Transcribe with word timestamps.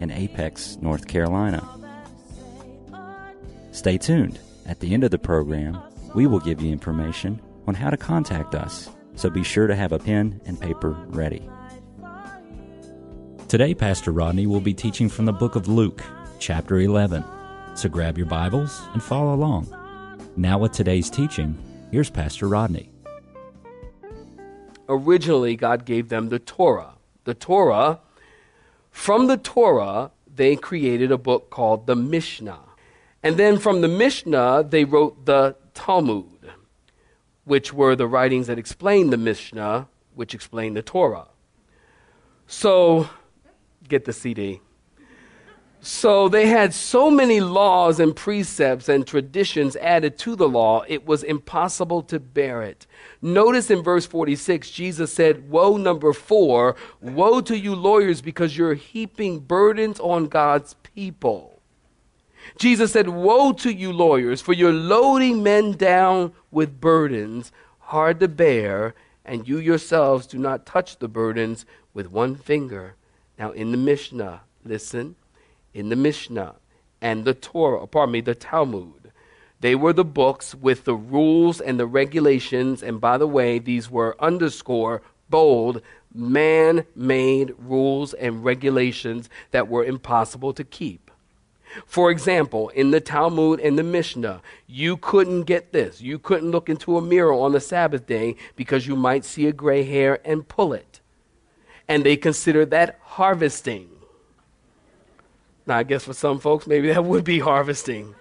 in 0.00 0.10
Apex, 0.10 0.78
North 0.80 1.06
Carolina. 1.06 1.66
Stay 3.70 3.98
tuned. 3.98 4.40
At 4.66 4.80
the 4.80 4.92
end 4.92 5.04
of 5.04 5.10
the 5.10 5.18
program, 5.18 5.80
we 6.14 6.26
will 6.26 6.40
give 6.40 6.60
you 6.60 6.72
information 6.72 7.40
on 7.66 7.74
how 7.74 7.90
to 7.90 7.96
contact 7.96 8.54
us, 8.54 8.90
so 9.14 9.30
be 9.30 9.44
sure 9.44 9.66
to 9.66 9.76
have 9.76 9.92
a 9.92 9.98
pen 9.98 10.40
and 10.46 10.60
paper 10.60 10.90
ready. 11.08 11.48
Today, 13.48 13.74
Pastor 13.74 14.12
Rodney 14.12 14.46
will 14.46 14.60
be 14.60 14.74
teaching 14.74 15.08
from 15.08 15.26
the 15.26 15.32
book 15.32 15.56
of 15.56 15.68
Luke, 15.68 16.02
chapter 16.38 16.78
11. 16.80 17.24
So 17.74 17.88
grab 17.88 18.16
your 18.16 18.26
Bibles 18.26 18.80
and 18.92 19.02
follow 19.02 19.34
along. 19.34 19.68
Now, 20.36 20.58
with 20.58 20.72
today's 20.72 21.10
teaching, 21.10 21.56
here's 21.90 22.10
Pastor 22.10 22.48
Rodney. 22.48 22.90
originally 24.88 25.56
God 25.56 25.84
gave 25.84 26.08
them 26.08 26.28
the 26.28 26.38
Torah. 26.38 26.94
The 27.24 27.34
Torah, 27.34 28.00
from 28.90 29.26
the 29.26 29.36
Torah, 29.36 30.10
they 30.32 30.56
created 30.56 31.10
a 31.12 31.18
book 31.18 31.50
called 31.50 31.86
the 31.86 31.96
Mishnah. 31.96 32.60
And 33.22 33.36
then 33.36 33.58
from 33.58 33.80
the 33.80 33.88
Mishnah, 33.88 34.64
they 34.68 34.84
wrote 34.84 35.26
the 35.26 35.56
Talmud, 35.74 36.52
which 37.44 37.72
were 37.72 37.94
the 37.94 38.06
writings 38.06 38.46
that 38.46 38.58
explained 38.58 39.12
the 39.12 39.16
Mishnah, 39.16 39.88
which 40.14 40.34
explained 40.34 40.76
the 40.76 40.82
Torah. 40.82 41.28
So, 42.46 43.08
get 43.88 44.04
the 44.04 44.12
CD. 44.12 44.60
So 45.82 46.28
they 46.28 46.46
had 46.46 46.74
so 46.74 47.10
many 47.10 47.40
laws 47.40 48.00
and 48.00 48.14
precepts 48.14 48.90
and 48.90 49.06
traditions 49.06 49.76
added 49.76 50.18
to 50.18 50.36
the 50.36 50.48
law, 50.48 50.84
it 50.86 51.06
was 51.06 51.22
impossible 51.22 52.02
to 52.02 52.20
bear 52.20 52.62
it. 52.62 52.86
Notice 53.22 53.70
in 53.70 53.82
verse 53.82 54.04
46, 54.04 54.70
Jesus 54.70 55.10
said, 55.10 55.48
Woe 55.48 55.78
number 55.78 56.12
four, 56.12 56.76
woe 57.00 57.40
to 57.40 57.56
you 57.56 57.74
lawyers 57.74 58.20
because 58.20 58.58
you're 58.58 58.74
heaping 58.74 59.40
burdens 59.40 59.98
on 60.00 60.26
God's 60.26 60.74
people. 60.82 61.62
Jesus 62.58 62.92
said, 62.92 63.08
Woe 63.08 63.52
to 63.52 63.72
you 63.72 63.90
lawyers, 63.90 64.42
for 64.42 64.52
you're 64.52 64.72
loading 64.72 65.42
men 65.42 65.72
down 65.72 66.34
with 66.50 66.80
burdens 66.80 67.52
hard 67.78 68.20
to 68.20 68.28
bear, 68.28 68.94
and 69.24 69.48
you 69.48 69.58
yourselves 69.58 70.26
do 70.26 70.38
not 70.38 70.66
touch 70.66 70.98
the 70.98 71.08
burdens 71.08 71.64
with 71.94 72.10
one 72.10 72.36
finger. 72.36 72.96
Now 73.38 73.52
in 73.52 73.70
the 73.70 73.78
Mishnah, 73.78 74.42
listen 74.62 75.16
in 75.74 75.88
the 75.88 75.96
Mishnah 75.96 76.54
and 77.00 77.24
the 77.24 77.34
Torah, 77.34 77.82
uh, 77.82 77.86
pardon 77.86 78.12
me, 78.12 78.20
the 78.20 78.34
Talmud. 78.34 79.12
They 79.60 79.74
were 79.74 79.92
the 79.92 80.04
books 80.04 80.54
with 80.54 80.84
the 80.84 80.94
rules 80.94 81.60
and 81.60 81.78
the 81.78 81.86
regulations, 81.86 82.82
and 82.82 83.00
by 83.00 83.18
the 83.18 83.26
way, 83.26 83.58
these 83.58 83.90
were 83.90 84.16
underscore, 84.18 85.02
bold, 85.28 85.82
man 86.14 86.86
made 86.94 87.54
rules 87.58 88.14
and 88.14 88.44
regulations 88.44 89.28
that 89.50 89.68
were 89.68 89.84
impossible 89.84 90.52
to 90.54 90.64
keep. 90.64 91.10
For 91.86 92.10
example, 92.10 92.68
in 92.70 92.90
the 92.90 93.00
Talmud 93.00 93.60
and 93.60 93.78
the 93.78 93.84
Mishnah, 93.84 94.42
you 94.66 94.96
couldn't 94.96 95.42
get 95.42 95.72
this. 95.72 96.00
You 96.00 96.18
couldn't 96.18 96.50
look 96.50 96.68
into 96.68 96.96
a 96.96 97.02
mirror 97.02 97.32
on 97.32 97.52
the 97.52 97.60
Sabbath 97.60 98.06
day 98.06 98.36
because 98.56 98.88
you 98.88 98.96
might 98.96 99.24
see 99.24 99.46
a 99.46 99.52
gray 99.52 99.84
hair 99.84 100.18
and 100.24 100.48
pull 100.48 100.72
it. 100.72 101.00
And 101.86 102.02
they 102.02 102.16
considered 102.16 102.70
that 102.70 102.98
harvesting. 103.02 103.89
Now, 105.66 105.78
I 105.78 105.82
guess 105.82 106.04
for 106.04 106.14
some 106.14 106.38
folks, 106.38 106.66
maybe 106.66 106.88
that 106.88 107.04
would 107.04 107.24
be 107.24 107.38
harvesting. 107.38 108.14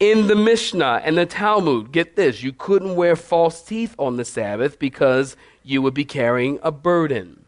In 0.00 0.26
the 0.26 0.34
Mishnah 0.34 1.00
and 1.04 1.16
the 1.16 1.24
Talmud, 1.24 1.92
get 1.92 2.16
this, 2.16 2.42
you 2.42 2.52
couldn't 2.52 2.96
wear 2.96 3.14
false 3.16 3.62
teeth 3.62 3.94
on 3.98 4.16
the 4.16 4.24
Sabbath 4.24 4.78
because 4.78 5.36
you 5.62 5.80
would 5.82 5.94
be 5.94 6.04
carrying 6.04 6.58
a 6.62 6.72
burden. 6.72 7.44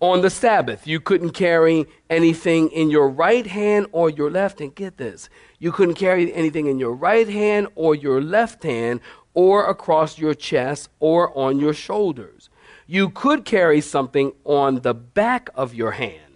On 0.00 0.22
the 0.22 0.30
Sabbath, 0.30 0.86
you 0.86 1.00
couldn't 1.00 1.30
carry 1.30 1.84
anything 2.08 2.70
in 2.70 2.88
your 2.88 3.08
right 3.08 3.46
hand 3.46 3.86
or 3.92 4.08
your 4.08 4.30
left 4.30 4.60
hand. 4.60 4.74
Get 4.74 4.96
this, 4.96 5.28
you 5.58 5.70
couldn't 5.70 5.96
carry 5.96 6.32
anything 6.32 6.66
in 6.66 6.78
your 6.78 6.94
right 6.94 7.28
hand 7.28 7.68
or 7.74 7.94
your 7.94 8.22
left 8.22 8.62
hand 8.62 9.00
or 9.34 9.68
across 9.68 10.18
your 10.18 10.34
chest 10.34 10.88
or 10.98 11.36
on 11.36 11.60
your 11.60 11.74
shoulders. 11.74 12.48
You 12.86 13.10
could 13.10 13.44
carry 13.44 13.80
something 13.80 14.32
on 14.44 14.80
the 14.80 14.94
back 14.94 15.50
of 15.54 15.74
your 15.74 15.92
hand 15.92 16.27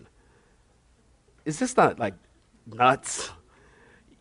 is 1.44 1.58
this 1.58 1.76
not 1.76 1.98
like 1.98 2.14
nuts? 2.66 3.30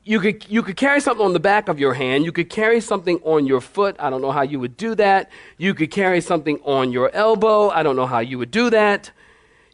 You 0.03 0.19
could, 0.19 0.49
you 0.49 0.63
could 0.63 0.77
carry 0.77 0.99
something 0.99 1.23
on 1.23 1.33
the 1.33 1.39
back 1.39 1.67
of 1.67 1.79
your 1.79 1.93
hand. 1.93 2.25
You 2.25 2.31
could 2.31 2.49
carry 2.49 2.81
something 2.81 3.19
on 3.23 3.45
your 3.45 3.61
foot. 3.61 3.95
I 3.99 4.09
don't 4.09 4.21
know 4.21 4.31
how 4.31 4.41
you 4.41 4.59
would 4.59 4.75
do 4.75 4.95
that. 4.95 5.29
You 5.57 5.75
could 5.75 5.91
carry 5.91 6.21
something 6.21 6.59
on 6.63 6.91
your 6.91 7.11
elbow. 7.13 7.69
I 7.69 7.83
don't 7.83 7.95
know 7.95 8.07
how 8.07 8.19
you 8.19 8.39
would 8.39 8.49
do 8.49 8.71
that. 8.71 9.11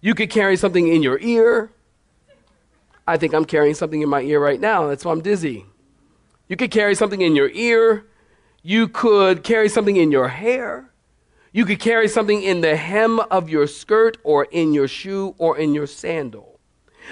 You 0.01 0.13
could 0.13 0.29
carry 0.29 0.57
something 0.57 0.87
in 0.87 1.01
your 1.01 1.17
ear. 1.19 1.71
I 3.07 3.15
think 3.15 3.33
I'm 3.33 3.45
carrying 3.45 3.73
something 3.73 4.01
in 4.01 4.09
my 4.09 4.21
ear 4.21 4.39
right 4.41 4.59
now. 4.59 4.87
That's 4.87 5.05
why 5.05 5.13
I'm 5.13 5.21
dizzy. 5.21 5.65
You 6.49 6.57
could 6.57 6.71
carry 6.71 6.93
something 6.93 7.21
in 7.21 7.35
your 7.35 7.49
ear. 7.49 8.05
You 8.61 8.89
could 8.89 9.43
carry 9.43 9.69
something 9.69 9.95
in 9.95 10.11
your 10.11 10.27
hair. 10.27 10.91
You 11.53 11.65
could 11.65 11.79
carry 11.79 12.09
something 12.09 12.43
in 12.43 12.59
the 12.59 12.75
hem 12.75 13.19
of 13.19 13.49
your 13.49 13.65
skirt 13.65 14.17
or 14.23 14.43
in 14.45 14.73
your 14.73 14.89
shoe 14.89 15.35
or 15.37 15.57
in 15.57 15.73
your 15.73 15.87
sandal. 15.87 16.56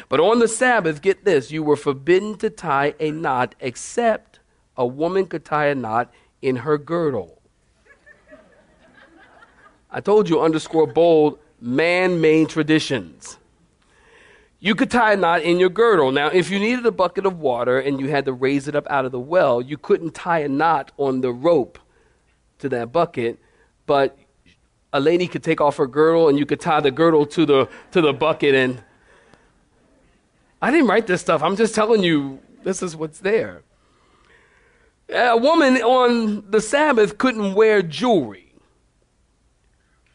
But 0.09 0.19
on 0.19 0.39
the 0.39 0.47
Sabbath, 0.47 1.01
get 1.01 1.25
this, 1.25 1.51
you 1.51 1.63
were 1.63 1.75
forbidden 1.75 2.37
to 2.39 2.49
tie 2.49 2.93
a 2.99 3.11
knot 3.11 3.55
except 3.59 4.39
a 4.77 4.85
woman 4.85 5.25
could 5.25 5.45
tie 5.45 5.67
a 5.67 5.75
knot 5.75 6.13
in 6.41 6.57
her 6.57 6.77
girdle. 6.77 7.41
I 9.89 10.01
told 10.01 10.27
you, 10.29 10.41
underscore 10.41 10.87
bold, 10.87 11.39
man 11.61 12.19
made 12.19 12.49
traditions. 12.49 13.37
You 14.59 14.75
could 14.75 14.91
tie 14.91 15.13
a 15.13 15.17
knot 15.17 15.43
in 15.43 15.59
your 15.59 15.69
girdle. 15.69 16.11
Now, 16.11 16.27
if 16.27 16.49
you 16.49 16.59
needed 16.59 16.85
a 16.85 16.91
bucket 16.91 17.25
of 17.25 17.39
water 17.39 17.79
and 17.79 17.99
you 17.99 18.09
had 18.09 18.25
to 18.25 18.33
raise 18.33 18.67
it 18.67 18.75
up 18.75 18.87
out 18.89 19.05
of 19.05 19.11
the 19.11 19.19
well, 19.19 19.61
you 19.61 19.77
couldn't 19.77 20.13
tie 20.13 20.39
a 20.39 20.49
knot 20.49 20.91
on 20.97 21.21
the 21.21 21.31
rope 21.31 21.79
to 22.59 22.69
that 22.69 22.91
bucket, 22.91 23.39
but 23.85 24.17
a 24.91 24.99
lady 24.99 25.27
could 25.27 25.43
take 25.43 25.61
off 25.61 25.77
her 25.77 25.87
girdle 25.87 26.29
and 26.29 26.39
you 26.39 26.45
could 26.45 26.59
tie 26.59 26.79
the 26.79 26.91
girdle 26.91 27.25
to 27.27 27.45
the, 27.45 27.69
to 27.91 28.01
the 28.01 28.13
bucket 28.13 28.55
and 28.55 28.83
I 30.65 30.71
didn't 30.71 30.87
write 30.87 31.05
this 31.05 31.21
stuff. 31.21 31.43
I'm 31.43 31.55
just 31.55 31.75
telling 31.75 32.01
you 32.01 32.39
this 32.63 32.81
is 32.81 32.95
what's 32.95 33.19
there. 33.19 33.61
A 35.13 35.37
woman 35.37 35.77
on 35.77 36.49
the 36.49 36.59
Sabbath 36.59 37.19
couldn't 37.19 37.53
wear 37.53 37.83
jewelry. 37.83 38.51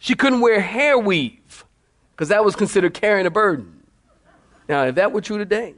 She 0.00 0.16
couldn't 0.16 0.40
wear 0.40 0.58
hair 0.58 0.98
weave 0.98 1.64
because 2.10 2.30
that 2.30 2.44
was 2.44 2.56
considered 2.56 2.94
carrying 2.94 3.26
a 3.26 3.30
burden. 3.30 3.84
Now, 4.68 4.86
if 4.86 4.96
that 4.96 5.12
were 5.12 5.20
true 5.20 5.38
today, 5.38 5.76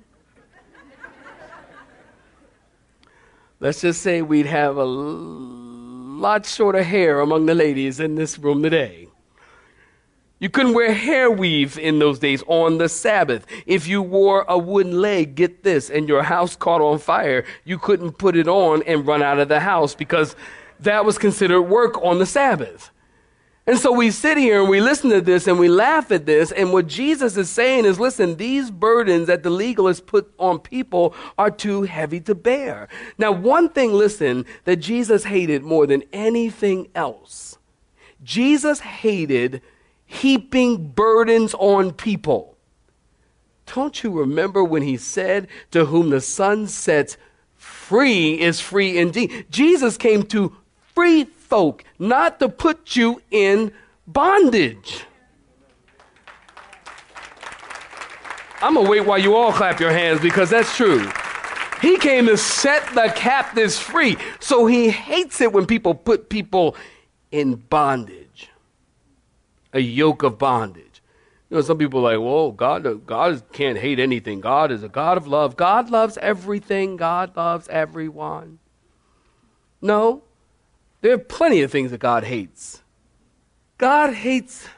let's 3.61 3.83
just 3.83 4.01
say 4.01 4.23
we'd 4.23 4.47
have 4.47 4.79
a 4.79 4.85
lot 4.87 6.47
shorter 6.47 6.83
hair 6.83 7.21
among 7.21 7.45
the 7.45 7.55
ladies 7.55 8.01
in 8.01 8.15
this 8.15 8.39
room 8.39 8.63
today. 8.63 9.09
You 10.43 10.51
couldn't 10.51 10.75
wear 10.75 10.93
hair 10.93 11.31
weave 11.31 11.79
in 11.79 12.01
those 12.01 12.19
days 12.19 12.43
on 12.49 12.79
the 12.79 12.89
Sabbath. 12.89 13.47
If 13.65 13.87
you 13.87 14.03
wore 14.03 14.45
a 14.49 14.59
wooden 14.59 15.01
leg, 15.01 15.37
get 15.37 15.63
this, 15.63 15.89
and 15.89 16.09
your 16.09 16.25
house 16.25 16.57
caught 16.57 16.81
on 16.81 16.99
fire, 16.99 17.45
you 17.65 17.79
couldn't 17.79 18.19
put 18.19 18.37
it 18.37 18.49
on 18.49 18.83
and 18.83 19.07
run 19.07 19.23
out 19.23 19.39
of 19.39 19.47
the 19.47 19.61
house 19.61 19.95
because 19.95 20.35
that 20.81 21.05
was 21.05 21.17
considered 21.17 21.63
work 21.63 21.97
on 22.03 22.19
the 22.19 22.27
Sabbath. 22.27 22.91
And 23.69 23.79
so 23.79 23.93
we 23.93 24.11
sit 24.11 24.37
here 24.37 24.61
and 24.61 24.69
we 24.69 24.81
listen 24.81 25.11
to 25.11 25.21
this 25.21 25.47
and 25.47 25.61
we 25.61 25.69
laugh 25.69 26.11
at 26.11 26.27
this. 26.27 26.51
And 26.51 26.73
what 26.73 26.89
Jesus 26.89 27.37
is 27.37 27.49
saying 27.49 27.85
is 27.85 28.01
listen, 28.01 28.35
these 28.35 28.73
burdens 28.73 29.29
that 29.29 29.45
the 29.45 29.51
legalists 29.51 30.05
put 30.05 30.35
on 30.39 30.59
people 30.59 31.15
are 31.39 31.53
too 31.53 31.83
heavy 31.83 32.19
to 32.23 32.35
bear. 32.35 32.89
Now, 33.17 33.31
one 33.31 33.69
thing, 33.69 33.93
listen, 33.93 34.47
that 34.65 34.79
Jesus 34.79 35.23
hated 35.23 35.63
more 35.63 35.87
than 35.87 36.03
anything 36.13 36.89
else 36.97 37.59
Jesus 38.23 38.81
hated 38.81 39.63
heaping 40.13 40.89
burdens 40.89 41.55
on 41.55 41.93
people. 41.93 42.57
Don't 43.75 44.03
you 44.03 44.11
remember 44.11 44.63
when 44.63 44.83
he 44.83 44.97
said, 44.97 45.49
To 45.71 45.87
whom 45.87 46.11
the 46.11 46.21
Son 46.21 46.67
sets 46.67 47.17
free 47.57 48.41
is 48.41 48.61
free 48.61 48.99
indeed? 48.99 49.47
Jesus 49.51 49.97
came 49.97 50.25
to 50.25 50.57
free 50.95 51.25
folk, 51.25 51.83
not 51.99 52.39
to 52.41 52.49
put 52.49 52.95
you 52.95 53.23
in 53.31 53.73
bondage. 54.07 55.05
I'm 58.61 58.75
going 58.75 58.87
to 58.87 58.91
wait 58.91 59.07
while 59.07 59.19
you 59.19 59.35
all 59.35 59.53
clap 59.53 59.81
your 59.81 59.91
hands 59.91 60.21
because 60.21 60.51
that's 60.51 60.77
true. 60.77 61.11
He 61.81 61.97
came 61.99 62.27
to 62.27 62.37
set 62.37 62.87
the 62.95 63.13
captives 63.17 63.77
free. 63.77 64.17
So 64.39 64.67
he 64.67 64.91
hates 64.91 65.41
it 65.41 65.53
when 65.53 65.67
people 65.67 65.95
put 65.95 66.29
people 66.29 66.77
in 67.33 67.57
bondage, 67.57 68.22
a 69.73 69.81
yoke 69.81 70.23
of 70.23 70.39
bondage. 70.39 71.03
You 71.49 71.57
know, 71.57 71.63
some 71.63 71.79
people 71.79 72.01
are 72.01 72.17
like, 72.17 72.25
"Whoa, 72.25 72.51
God, 72.53 73.07
God 73.07 73.43
can't 73.53 73.79
hate 73.79 73.99
anything. 73.99 74.41
God 74.41 74.71
is 74.73 74.83
a 74.83 74.89
God 74.89 75.19
of 75.19 75.27
love. 75.27 75.57
God 75.57 75.91
loves 75.91 76.17
everything. 76.19 76.97
God 76.97 77.37
loves 77.37 77.69
everyone." 77.69 78.59
No, 79.81 80.23
there 81.01 81.15
are 81.15 81.19
plenty 81.19 81.61
of 81.63 81.71
things 81.71 81.91
that 81.91 81.99
God 81.99 82.25
hates. 82.25 82.83
God 83.77 84.15
hates 84.15 84.69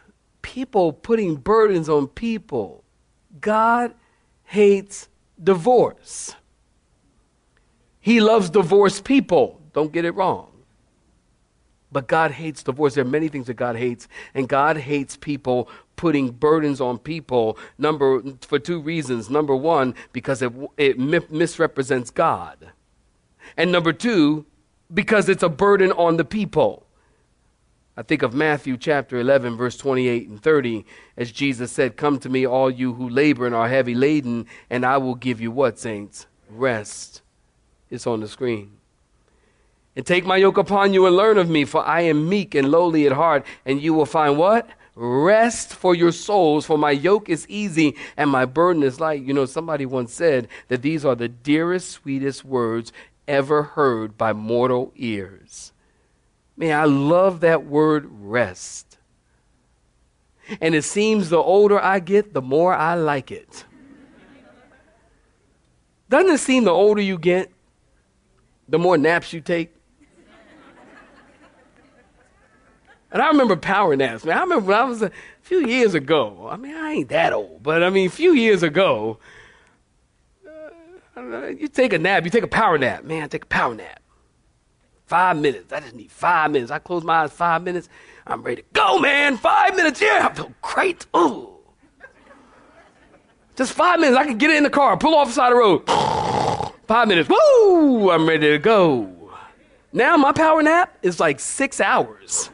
people 0.43 0.93
putting 0.93 1.37
burdens 1.37 1.89
on 1.89 2.09
people. 2.09 2.83
God 3.41 3.95
hates 4.45 5.09
divorce. 5.43 6.35
He 8.01 8.21
loves 8.21 8.51
divorced 8.51 9.05
people. 9.05 9.61
Don't 9.73 9.93
get 9.93 10.05
it 10.05 10.13
wrong. 10.13 10.54
But 11.95 12.09
God 12.09 12.33
hates 12.33 12.65
divorce. 12.65 12.95
There 12.97 13.05
are 13.05 13.09
many 13.09 13.29
things 13.29 13.47
that 13.47 13.55
God 13.55 13.77
hates, 13.77 14.09
and 14.35 14.49
God 14.49 14.77
hates 14.77 15.17
people 15.17 15.69
putting 15.95 16.33
burdens 16.33 16.81
on 16.81 16.99
people. 16.99 17.57
Number 17.79 18.21
for 18.41 18.59
two 18.59 18.81
reasons. 18.81 19.31
Number 19.31 19.55
one, 19.55 19.95
because 20.13 20.43
it, 20.43 20.53
it 20.77 20.99
misrepresents 20.99 22.11
God, 22.11 22.73
and 23.57 23.71
number 23.71 23.93
two, 23.93 24.45
because 24.93 25.29
it's 25.29 25.45
a 25.45 25.49
burden 25.49 25.93
on 25.93 26.17
the 26.17 26.25
people. 26.25 26.85
I 27.97 28.03
think 28.03 28.23
of 28.23 28.35
Matthew 28.35 28.77
chapter 28.77 29.21
11, 29.21 29.57
verse 29.57 29.77
28 29.77 30.29
and 30.29 30.43
30, 30.43 30.85
as 31.17 31.31
Jesus 31.31 31.71
said, 31.71 31.97
Come 31.97 32.19
to 32.19 32.29
me, 32.29 32.45
all 32.45 32.69
you 32.69 32.95
who 32.95 33.09
labor 33.09 33.47
and 33.47 33.55
are 33.55 33.69
heavy 33.69 33.95
laden, 33.95 34.47
and 34.69 34.85
I 34.85 34.97
will 34.97 35.15
give 35.15 35.41
you 35.41 35.53
what, 35.53 35.79
saints? 35.79 36.27
Rest. 36.51 37.23
It's 37.89 38.05
on 38.05 38.19
the 38.19 38.27
screen. 38.27 38.79
And 39.97 40.05
take 40.05 40.27
my 40.27 40.37
yoke 40.37 40.59
upon 40.59 40.93
you 40.93 41.07
and 41.07 41.17
learn 41.17 41.39
of 41.39 41.49
me, 41.49 41.65
for 41.65 41.85
I 41.85 42.03
am 42.03 42.29
meek 42.29 42.55
and 42.55 42.71
lowly 42.71 43.07
at 43.07 43.13
heart, 43.13 43.47
and 43.65 43.81
you 43.81 43.95
will 43.95 44.07
find 44.07 44.37
what? 44.37 44.69
Rest 44.97 45.75
for 45.75 45.95
your 45.95 46.13
souls, 46.13 46.67
for 46.67 46.79
my 46.79 46.93
yoke 46.93 47.29
is 47.29 47.49
easy 47.49 47.97
and 48.17 48.31
my 48.31 48.45
burden 48.45 48.83
is 48.83 49.01
light. 49.01 49.23
You 49.23 49.35
know, 49.35 49.45
somebody 49.45 49.87
once 49.87 50.13
said 50.13 50.47
that 50.69 50.83
these 50.83 51.05
are 51.05 51.17
the 51.17 51.29
dearest, 51.29 51.91
sweetest 51.91 52.45
words 52.45 52.93
ever 53.27 53.63
heard 53.63 54.17
by 54.17 54.33
mortal 54.33 54.93
ears. 54.97 55.73
Man, 56.57 56.79
I 56.79 56.85
love 56.85 57.41
that 57.41 57.67
word 57.67 58.07
rest. 58.09 58.99
And 60.61 60.75
it 60.75 60.83
seems 60.83 61.29
the 61.29 61.39
older 61.39 61.81
I 61.81 61.99
get, 61.99 62.33
the 62.33 62.43
more 62.43 62.73
I 62.75 62.95
like 62.95 63.33
it. 63.33 63.65
Doesn't 66.09 66.35
it 66.35 66.39
seem 66.39 66.65
the 66.65 66.71
older 66.71 67.01
you 67.01 67.19
get, 67.19 67.51
the 68.69 68.79
more 68.79 68.97
naps 68.97 69.33
you 69.33 69.41
take. 69.41 69.74
And 73.15 73.23
I 73.23 73.29
remember 73.29 73.55
power 73.55 73.95
naps, 73.95 74.25
man. 74.25 74.37
I 74.37 74.41
remember 74.41 74.67
when 74.67 74.77
I 74.77 74.83
was 74.83 75.01
a 75.01 75.13
few 75.41 75.65
years 75.65 75.95
ago. 75.95 76.49
I 76.51 76.57
mean, 76.57 76.75
I 76.75 76.95
ain't 76.95 77.09
that 77.11 77.33
old, 77.33 77.63
but 77.63 77.85
I 77.85 77.89
mean, 77.89 78.09
a 78.09 78.11
few 78.11 78.33
years 78.33 78.65
ago, 78.65 79.21
uh, 81.17 81.47
you 81.47 81.69
take 81.69 81.93
a 81.93 81.99
nap, 81.99 82.25
you 82.25 82.31
take 82.31 82.43
a 82.43 82.49
power 82.49 82.77
nap. 82.77 83.05
Man, 83.05 83.29
take 83.29 83.45
a 83.45 83.47
power 83.47 83.73
nap. 83.73 84.03
Five 85.07 85.37
minutes. 85.37 85.73
I 85.73 85.79
just 85.79 85.95
need 85.95 86.11
five 86.11 86.51
minutes. 86.51 86.73
I 86.73 86.81
close 86.81 87.05
my 87.05 87.23
eyes 87.23 87.31
five 87.31 87.63
minutes. 87.63 87.89
I'm 88.27 88.43
ready 88.43 88.63
to 88.63 88.69
go, 88.73 88.99
man. 88.99 89.37
Five 89.37 89.77
minutes. 89.77 90.01
Yeah, 90.01 90.29
I 90.29 90.35
feel 90.35 90.53
great. 90.61 91.07
Ooh. 91.17 91.51
Just 93.55 93.75
five 93.75 94.01
minutes. 94.01 94.19
I 94.19 94.25
can 94.25 94.39
get 94.39 94.51
it 94.51 94.57
in 94.57 94.65
the 94.65 94.71
car, 94.71 94.97
pull 94.97 95.15
off 95.15 95.29
the 95.29 95.35
side 95.35 95.53
of 95.53 95.57
the 95.57 95.61
road. 95.61 96.73
Five 96.89 97.07
minutes. 97.09 97.31
Woo! 97.31 98.11
I'm 98.11 98.29
ready 98.29 98.51
to 98.51 98.59
go. 98.59 99.31
Now 99.93 100.17
my 100.17 100.33
power 100.33 100.63
nap 100.63 100.99
is 101.03 101.21
like 101.21 101.41
six 101.41 101.81
hours. 101.81 102.51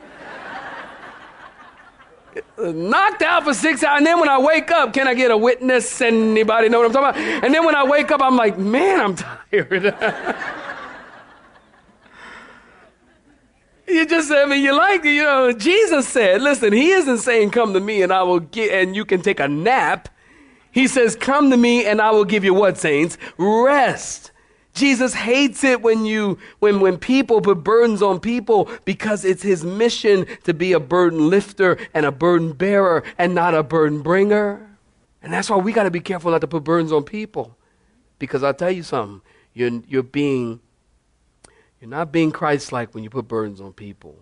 Knocked 2.58 3.22
out 3.22 3.44
for 3.44 3.54
six 3.54 3.82
hours. 3.82 3.98
And 3.98 4.06
then 4.06 4.20
when 4.20 4.28
I 4.28 4.38
wake 4.38 4.70
up, 4.70 4.92
can 4.92 5.08
I 5.08 5.14
get 5.14 5.31
a 5.31 5.37
witness? 5.37 6.00
Anybody 6.00 6.69
know 6.69 6.78
what 6.81 6.87
I'm 6.87 6.92
talking 6.92 7.20
about? 7.20 7.44
And 7.44 7.54
then 7.54 7.64
when 7.64 7.75
I 7.75 7.84
wake 7.84 8.10
up, 8.10 8.20
I'm 8.22 8.37
like, 8.37 8.58
man, 8.58 9.00
I'm 9.00 9.14
tired. 9.16 9.37
you 13.88 14.06
just, 14.06 14.31
I 14.31 14.44
mean, 14.46 14.62
you 14.62 14.76
like, 14.76 15.04
you 15.04 15.22
know, 15.22 15.52
Jesus 15.52 16.08
said, 16.08 16.42
listen, 16.42 16.72
he 16.72 16.90
isn't 16.90 17.19
saying, 17.19 17.50
come 17.50 17.72
to 17.75 17.81
me 17.81 18.02
and 18.02 18.12
I 18.12 18.22
will 18.22 18.40
get, 18.40 18.72
and 18.72 18.94
you 18.94 19.04
can 19.04 19.22
take 19.22 19.40
a 19.40 19.48
nap. 19.48 20.08
He 20.72 20.87
says, 20.87 21.16
Come 21.16 21.50
to 21.50 21.56
me 21.56 21.84
and 21.84 22.00
I 22.00 22.10
will 22.10 22.25
give 22.25 22.44
you 22.44 22.54
what, 22.54 22.78
saints? 22.78 23.19
Rest. 23.37 24.31
Jesus 24.81 25.12
hates 25.12 25.62
it 25.62 25.82
when 25.82 26.06
you 26.06 26.38
when 26.59 26.81
when 26.81 26.97
people 26.97 27.43
put 27.43 27.62
burdens 27.62 28.00
on 28.00 28.19
people 28.19 28.71
because 28.87 29.27
it's 29.27 29.43
his 29.43 29.62
mission 29.62 30.25
to 30.44 30.55
be 30.55 30.73
a 30.73 30.81
burden 30.81 31.29
lifter 31.29 31.77
and 31.93 32.06
a 32.06 32.11
burden 32.11 32.53
bearer 32.53 33.05
and 33.19 33.35
not 33.35 33.55
a 33.55 33.62
burden 33.62 34.00
bringer. 34.00 34.67
And 35.23 35.31
that's 35.35 35.50
why 35.50 35.59
we 35.59 35.75
got 35.75 35.82
to 35.82 35.91
be 35.91 36.00
careful 36.00 36.31
not 36.31 36.41
to 36.41 36.49
put 36.49 36.65
burdens 36.65 36.93
on 36.93 37.05
people. 37.05 37.59
Because 38.19 38.43
I'll 38.43 38.55
tell 38.55 38.71
you 38.71 38.82
something, 38.82 39.21
you're 39.53 39.82
you're 39.87 40.03
being 40.03 40.61
you're 41.79 41.91
not 41.91 42.11
being 42.11 42.33
Christ-like 42.33 42.94
when 42.94 43.05
you 43.05 43.11
put 43.11 43.29
burdens 43.29 43.61
on 43.61 43.75
people. 43.75 44.17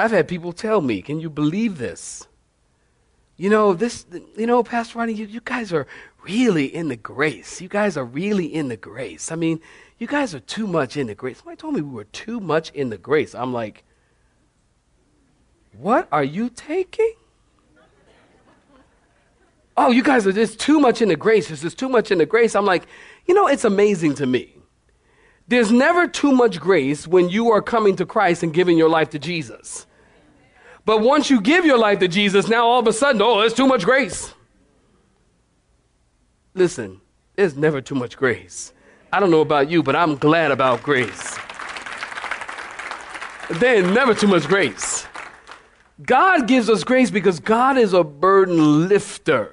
I've 0.00 0.10
had 0.10 0.26
people 0.26 0.52
tell 0.52 0.80
me, 0.80 1.00
"Can 1.00 1.20
you 1.20 1.30
believe 1.30 1.78
this?" 1.78 2.26
You 3.36 3.50
know, 3.50 3.74
this, 3.74 4.06
you 4.36 4.46
know, 4.46 4.62
Pastor 4.62 4.98
Ronnie, 4.98 5.14
you, 5.14 5.26
you 5.26 5.40
guys 5.44 5.72
are 5.72 5.86
really 6.24 6.66
in 6.66 6.88
the 6.88 6.96
grace. 6.96 7.60
You 7.60 7.68
guys 7.68 7.96
are 7.96 8.04
really 8.04 8.46
in 8.46 8.68
the 8.68 8.76
grace. 8.76 9.32
I 9.32 9.36
mean, 9.36 9.60
you 9.98 10.06
guys 10.06 10.34
are 10.34 10.40
too 10.40 10.66
much 10.66 10.96
in 10.96 11.06
the 11.06 11.14
grace. 11.14 11.38
Somebody 11.38 11.56
told 11.56 11.74
me 11.74 11.80
we 11.80 11.94
were 11.94 12.04
too 12.04 12.40
much 12.40 12.70
in 12.70 12.90
the 12.90 12.98
grace. 12.98 13.34
I'm 13.34 13.52
like, 13.52 13.84
what 15.76 16.08
are 16.12 16.24
you 16.24 16.50
taking? 16.50 17.14
Oh, 19.76 19.90
you 19.90 20.02
guys 20.02 20.26
are 20.26 20.32
just 20.32 20.60
too 20.60 20.78
much 20.78 21.00
in 21.00 21.08
the 21.08 21.16
grace. 21.16 21.48
There's 21.48 21.62
just 21.62 21.78
too 21.78 21.88
much 21.88 22.10
in 22.10 22.18
the 22.18 22.26
grace. 22.26 22.54
I'm 22.54 22.66
like, 22.66 22.86
you 23.26 23.34
know, 23.34 23.46
it's 23.46 23.64
amazing 23.64 24.14
to 24.16 24.26
me. 24.26 24.54
There's 25.48 25.72
never 25.72 26.06
too 26.06 26.32
much 26.32 26.60
grace 26.60 27.06
when 27.08 27.28
you 27.30 27.50
are 27.50 27.62
coming 27.62 27.96
to 27.96 28.06
Christ 28.06 28.42
and 28.42 28.52
giving 28.52 28.76
your 28.76 28.88
life 28.88 29.10
to 29.10 29.18
Jesus. 29.18 29.86
But 30.84 31.00
once 31.00 31.30
you 31.30 31.40
give 31.40 31.64
your 31.64 31.78
life 31.78 32.00
to 32.00 32.08
Jesus, 32.08 32.48
now 32.48 32.66
all 32.66 32.80
of 32.80 32.86
a 32.86 32.92
sudden, 32.92 33.22
oh, 33.22 33.40
there's 33.40 33.54
too 33.54 33.66
much 33.66 33.84
grace. 33.84 34.34
Listen, 36.54 37.00
there's 37.36 37.56
never 37.56 37.80
too 37.80 37.94
much 37.94 38.16
grace. 38.16 38.72
I 39.12 39.20
don't 39.20 39.30
know 39.30 39.40
about 39.40 39.70
you, 39.70 39.82
but 39.82 39.94
I'm 39.94 40.16
glad 40.16 40.50
about 40.50 40.82
grace. 40.82 41.38
There's 43.50 43.86
never 43.92 44.14
too 44.14 44.26
much 44.26 44.46
grace. 44.46 45.06
God 46.02 46.48
gives 46.48 46.68
us 46.68 46.84
grace 46.84 47.10
because 47.10 47.38
God 47.38 47.76
is 47.78 47.92
a 47.92 48.02
burden 48.02 48.88
lifter. 48.88 49.52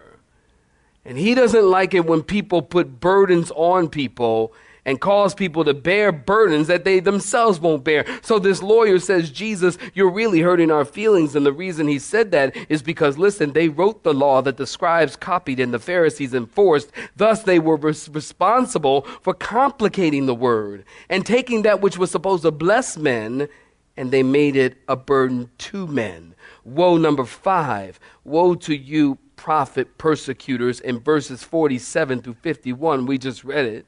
And 1.05 1.17
He 1.17 1.36
doesn't 1.36 1.69
like 1.69 1.93
it 1.93 2.05
when 2.05 2.24
people 2.24 2.62
put 2.62 3.00
burdens 3.00 3.51
on 3.51 3.89
people 3.89 4.53
and 4.89 5.00
cause 5.00 5.36
people 5.36 5.63
to 5.63 5.74
bear 5.75 6.12
burdens 6.12 6.65
that 6.65 6.84
they 6.84 7.00
themselves 7.00 7.60
won't 7.60 7.84
bear. 7.84 8.03
So 8.24 8.39
this 8.39 8.63
lawyer 8.63 8.98
says, 8.98 9.29
Jesus, 9.29 9.77
you're 9.93 10.10
really 10.10 10.39
hurting 10.39 10.72
our 10.72 10.84
feelings. 10.84 11.36
And 11.36 11.46
the 11.46 11.53
reason 11.53 11.88
he 11.88 12.00
said 12.00 12.31
that 12.31 12.55
is 12.69 12.81
because, 12.81 13.15
listen, 13.15 13.53
they 13.53 13.69
wrote 13.69 14.01
the 14.01 14.15
law 14.15 14.41
that 14.41 14.58
the 14.58 14.65
scribes 14.65 15.15
copied 15.15 15.60
and 15.60 15.72
the 15.72 15.77
Pharisees 15.77 16.34
enforced. 16.34 16.91
Thus, 17.15 17.43
they 17.43 17.60
were 17.60 17.75
res- 17.75 18.10
responsible 18.10 19.03
for 19.22 19.36
complicating 19.36 20.25
the 20.25 20.34
word 20.34 20.86
and 21.08 21.24
taking 21.24 21.62
that 21.62 21.81
which 21.81 22.00
was 22.00 22.10
supposed 22.10 22.41
to 22.41 22.50
bless 22.50 22.98
men 22.98 23.48
and 23.96 24.10
they 24.10 24.24
made 24.24 24.55
it 24.55 24.75
a 24.88 24.96
burden 24.96 25.51
to 25.60 25.86
men. 25.86 26.34
Woe 26.63 26.98
number 26.98 27.25
five. 27.25 28.00
Woe 28.24 28.55
to 28.55 28.75
you, 28.75 29.19
prophet 29.36 30.00
persecutors, 30.00 30.79
in 30.79 31.00
verses 31.00 31.43
47 31.43 32.24
through 32.24 32.38
51. 32.41 33.05
We 33.05 33.19
just 33.19 33.43
read 33.43 33.65
it. 33.67 33.86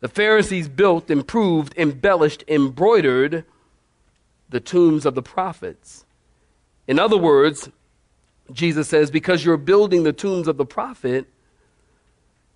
The 0.00 0.08
Pharisees 0.08 0.68
built, 0.68 1.10
improved, 1.10 1.74
embellished, 1.76 2.44
embroidered 2.48 3.44
the 4.48 4.60
tombs 4.60 5.06
of 5.06 5.14
the 5.14 5.22
prophets. 5.22 6.04
In 6.88 6.98
other 6.98 7.18
words, 7.18 7.68
Jesus 8.52 8.88
says, 8.88 9.10
because 9.10 9.44
you're 9.44 9.56
building 9.56 10.02
the 10.02 10.12
tombs 10.12 10.48
of 10.48 10.56
the 10.56 10.64
prophet, 10.64 11.26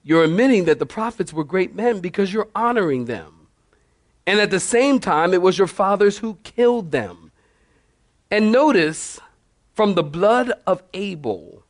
you're 0.03 0.25
admitting 0.25 0.65
that 0.65 0.79
the 0.79 0.87
prophets 0.87 1.33
were 1.33 1.45
great 1.45 1.75
men 1.75 2.01
because 2.01 2.33
you're 2.33 2.49
honoring 2.55 3.05
them. 3.05 3.47
And 4.27 4.41
at 4.41 4.51
the 4.51 4.61
same 4.61 4.99
time, 4.99 5.35
it 5.35 5.43
was 5.43 5.59
your 5.59 5.67
fathers 5.67 6.19
who 6.19 6.39
killed 6.43 6.91
them. 6.91 7.31
And 8.31 8.51
notice, 8.51 9.21
from 9.75 9.95
the 9.95 10.03
blood 10.03 10.53
of 10.67 10.83
Abel, 10.95 11.63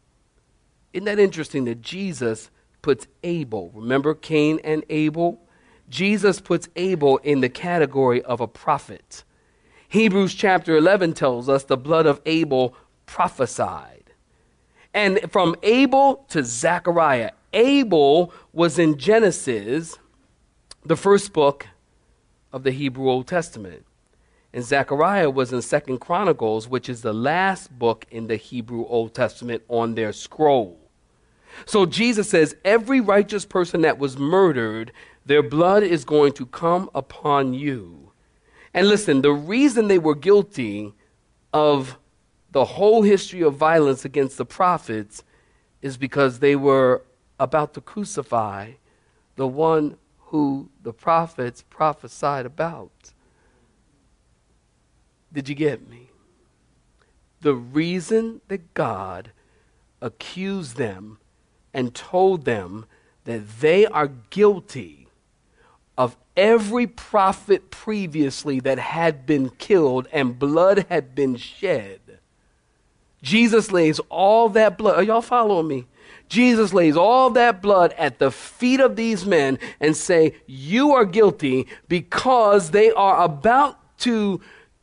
isn't 0.93 1.05
that 1.05 1.19
interesting 1.19 1.65
that 1.65 1.83
Jesus 1.83 2.51
puts 2.81 3.07
Abel? 3.25 3.73
Remember 3.75 4.15
Cain 4.15 4.61
and 4.63 4.85
Abel? 4.89 5.41
Jesus 5.89 6.41
puts 6.41 6.69
Abel 6.77 7.19
in 7.19 7.41
the 7.41 7.49
category 7.49 8.23
of 8.23 8.41
a 8.41 8.49
prophet. 8.49 9.25
Hebrews 9.89 10.35
chapter 10.35 10.77
11 10.77 11.15
tells 11.15 11.49
us 11.49 11.65
the 11.65 11.77
blood 11.77 12.07
of 12.07 12.21
Abel 12.27 12.75
prophesied. 13.07 14.13
And 14.93 15.21
from 15.31 15.57
Abel 15.63 16.25
to 16.31 16.43
Zechariah. 16.43 17.33
Abel 17.53 18.33
was 18.53 18.79
in 18.79 18.99
Genesis, 18.99 19.99
the 20.85 20.97
first 20.97 21.33
book 21.33 21.67
of 22.53 22.63
the 22.65 22.73
Hebrew 22.73 23.09
Old 23.09 23.27
Testament. 23.27 23.85
And 24.53 24.65
Zechariah 24.65 25.31
was 25.31 25.53
in 25.53 25.63
Second 25.63 25.99
Chronicles, 25.99 26.69
which 26.69 26.89
is 26.89 27.03
the 27.03 27.13
last 27.13 27.77
book 27.77 28.07
in 28.11 28.29
the 28.29 28.37
Hebrew 28.37 28.87
Old 28.87 29.15
Testament 29.15 29.63
on 29.69 29.95
their 29.95 30.13
scroll. 30.13 30.79
So 31.67 31.87
Jesus 31.87 32.29
says, 32.29 32.57
every 32.65 33.01
righteous 33.01 33.45
person 33.45 33.83
that 33.83 33.99
was 33.99 34.19
murdered, 34.19 34.93
their 35.27 35.43
blood 35.43 35.83
is 35.83 36.05
going 36.05 36.33
to 36.35 36.47
come 36.47 36.91
upon 36.95 37.55
you. 37.55 38.13
And 38.73 38.89
listen, 38.89 39.23
the 39.23 39.33
reason 39.33 39.89
they 39.89 39.99
were 39.99 40.15
guilty 40.15 40.93
of 41.53 41.99
the 42.51 42.65
whole 42.65 43.03
history 43.03 43.43
of 43.43 43.55
violence 43.57 44.05
against 44.05 44.37
the 44.37 44.45
prophets 44.45 45.25
is 45.81 45.97
because 45.97 46.39
they 46.39 46.57
were 46.57 47.03
about 47.39 47.75
to 47.75 47.81
crucify 47.81 48.73
the 49.37 49.49
one 49.49 49.97
who 50.19 50.69
the 50.83 50.93
prophets 50.93 51.65
prophesied 51.69 52.47
about. 52.47 53.13
Did 55.33 55.49
you 55.49 55.55
get 55.55 55.89
me? 55.89 56.11
The 57.41 57.55
reason 57.55 58.41
that 58.49 58.75
God 58.75 59.33
accused 60.01 60.77
them 60.77 61.19
and 61.73 61.95
told 61.95 62.45
them 62.45 62.87
that 63.25 63.61
they 63.61 63.87
are 63.87 64.09
guilty 64.09 65.04
of 65.97 66.17
every 66.37 66.87
prophet 66.87 67.71
previously 67.71 68.61
that 68.61 68.79
had 68.79 69.27
been 69.27 69.51
killed 69.51 70.09
and 70.13 70.39
blood 70.39 70.87
had 70.89 71.15
been 71.15 71.37
shed. 71.37 72.01
Jesus 73.23 73.73
lays 73.73 74.01
all 74.11 74.49
that 74.51 74.77
blood. 74.77 74.97
Are 74.97 75.03
y'all 75.03 75.23
following 75.23 75.69
me? 75.69 75.87
Jesus 76.29 76.73
lays 76.73 76.97
all 76.97 77.31
that 77.31 77.63
blood 77.63 77.95
at 77.97 78.19
the 78.19 78.31
feet 78.31 78.81
of 78.81 78.97
these 78.97 79.25
men 79.25 79.59
and 79.81 79.97
say, 79.97 80.35
"You 80.47 80.93
are 80.93 81.05
guilty 81.05 81.67
because 81.89 82.71
they 82.71 82.91
are 82.93 83.23
about 83.23 83.79
to 84.01 84.41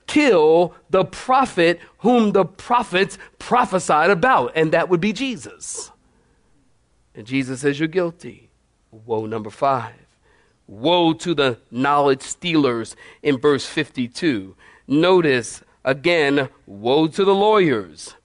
kill 0.07 0.73
the 0.89 1.05
prophet 1.05 1.79
whom 1.99 2.31
the 2.31 2.45
prophets 2.45 3.17
prophesied 3.37 4.09
about, 4.09 4.53
and 4.55 4.71
that 4.71 4.89
would 4.89 5.01
be 5.01 5.13
Jesus." 5.13 5.91
And 7.13 7.27
Jesus 7.27 7.61
says, 7.61 7.79
You're 7.79 7.87
guilty. 7.87 8.49
Woe 8.91 9.25
number 9.25 9.49
five. 9.49 9.93
Woe 10.71 11.11
to 11.11 11.33
the 11.33 11.57
knowledge 11.69 12.21
stealers 12.21 12.95
in 13.21 13.37
verse 13.37 13.65
52. 13.65 14.55
Notice 14.87 15.63
again, 15.83 16.47
woe 16.65 17.07
to 17.07 17.25
the 17.25 17.35
lawyers. 17.35 18.15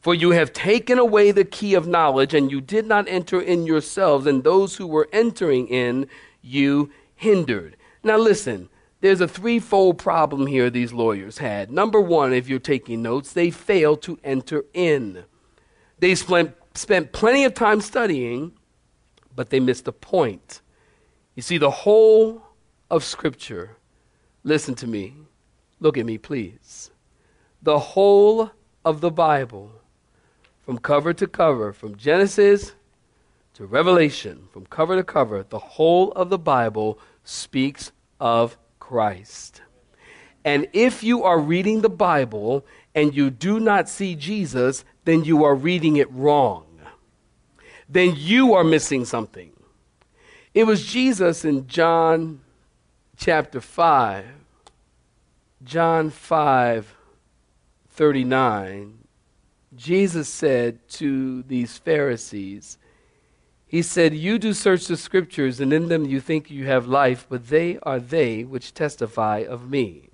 For 0.00 0.14
you 0.14 0.30
have 0.30 0.52
taken 0.52 1.00
away 1.00 1.32
the 1.32 1.44
key 1.44 1.74
of 1.74 1.88
knowledge, 1.88 2.34
and 2.34 2.52
you 2.52 2.60
did 2.60 2.86
not 2.86 3.08
enter 3.08 3.40
in 3.40 3.66
yourselves, 3.66 4.28
and 4.28 4.44
those 4.44 4.76
who 4.76 4.86
were 4.86 5.08
entering 5.12 5.66
in 5.66 6.06
you 6.40 6.92
hindered. 7.16 7.76
Now, 8.04 8.16
listen, 8.16 8.68
there's 9.00 9.20
a 9.20 9.26
threefold 9.26 9.98
problem 9.98 10.46
here 10.46 10.70
these 10.70 10.92
lawyers 10.92 11.38
had. 11.38 11.72
Number 11.72 12.00
one, 12.00 12.32
if 12.32 12.48
you're 12.48 12.60
taking 12.60 13.02
notes, 13.02 13.32
they 13.32 13.50
failed 13.50 14.02
to 14.02 14.20
enter 14.22 14.64
in. 14.72 15.24
They 15.98 16.14
spent 16.14 16.54
spent 16.74 17.10
plenty 17.10 17.42
of 17.42 17.54
time 17.54 17.80
studying, 17.80 18.52
but 19.34 19.50
they 19.50 19.58
missed 19.58 19.84
the 19.84 19.92
point. 19.92 20.60
You 21.38 21.42
see, 21.42 21.58
the 21.58 21.70
whole 21.70 22.42
of 22.90 23.04
Scripture, 23.04 23.76
listen 24.42 24.74
to 24.74 24.88
me, 24.88 25.14
look 25.78 25.96
at 25.96 26.04
me, 26.04 26.18
please. 26.18 26.90
The 27.62 27.78
whole 27.78 28.50
of 28.84 29.00
the 29.00 29.12
Bible, 29.12 29.70
from 30.64 30.78
cover 30.78 31.12
to 31.12 31.28
cover, 31.28 31.72
from 31.72 31.94
Genesis 31.94 32.72
to 33.54 33.66
Revelation, 33.66 34.48
from 34.52 34.66
cover 34.66 34.96
to 34.96 35.04
cover, 35.04 35.44
the 35.48 35.60
whole 35.60 36.10
of 36.10 36.28
the 36.28 36.38
Bible 36.38 36.98
speaks 37.22 37.92
of 38.18 38.58
Christ. 38.80 39.62
And 40.44 40.66
if 40.72 41.04
you 41.04 41.22
are 41.22 41.38
reading 41.38 41.82
the 41.82 41.88
Bible 41.88 42.66
and 42.96 43.14
you 43.14 43.30
do 43.30 43.60
not 43.60 43.88
see 43.88 44.16
Jesus, 44.16 44.84
then 45.04 45.22
you 45.22 45.44
are 45.44 45.54
reading 45.54 45.98
it 45.98 46.10
wrong 46.10 46.64
then 47.88 48.12
you 48.16 48.52
are 48.52 48.64
missing 48.64 49.04
something. 49.06 49.50
It 50.54 50.64
was 50.64 50.86
Jesus 50.86 51.44
in 51.44 51.66
John 51.66 52.40
chapter 53.16 53.60
5, 53.60 54.24
John 55.64 56.10
5 56.10 56.94
39. 57.90 58.98
Jesus 59.76 60.28
said 60.28 60.88
to 60.88 61.42
these 61.42 61.78
Pharisees, 61.78 62.78
He 63.66 63.82
said, 63.82 64.14
You 64.14 64.38
do 64.38 64.54
search 64.54 64.86
the 64.86 64.96
scriptures, 64.96 65.60
and 65.60 65.72
in 65.72 65.88
them 65.88 66.04
you 66.04 66.20
think 66.20 66.50
you 66.50 66.66
have 66.66 66.86
life, 66.86 67.26
but 67.28 67.48
they 67.48 67.78
are 67.82 67.98
they 67.98 68.44
which 68.44 68.72
testify 68.72 69.44
of 69.48 69.68
me. 69.68 70.08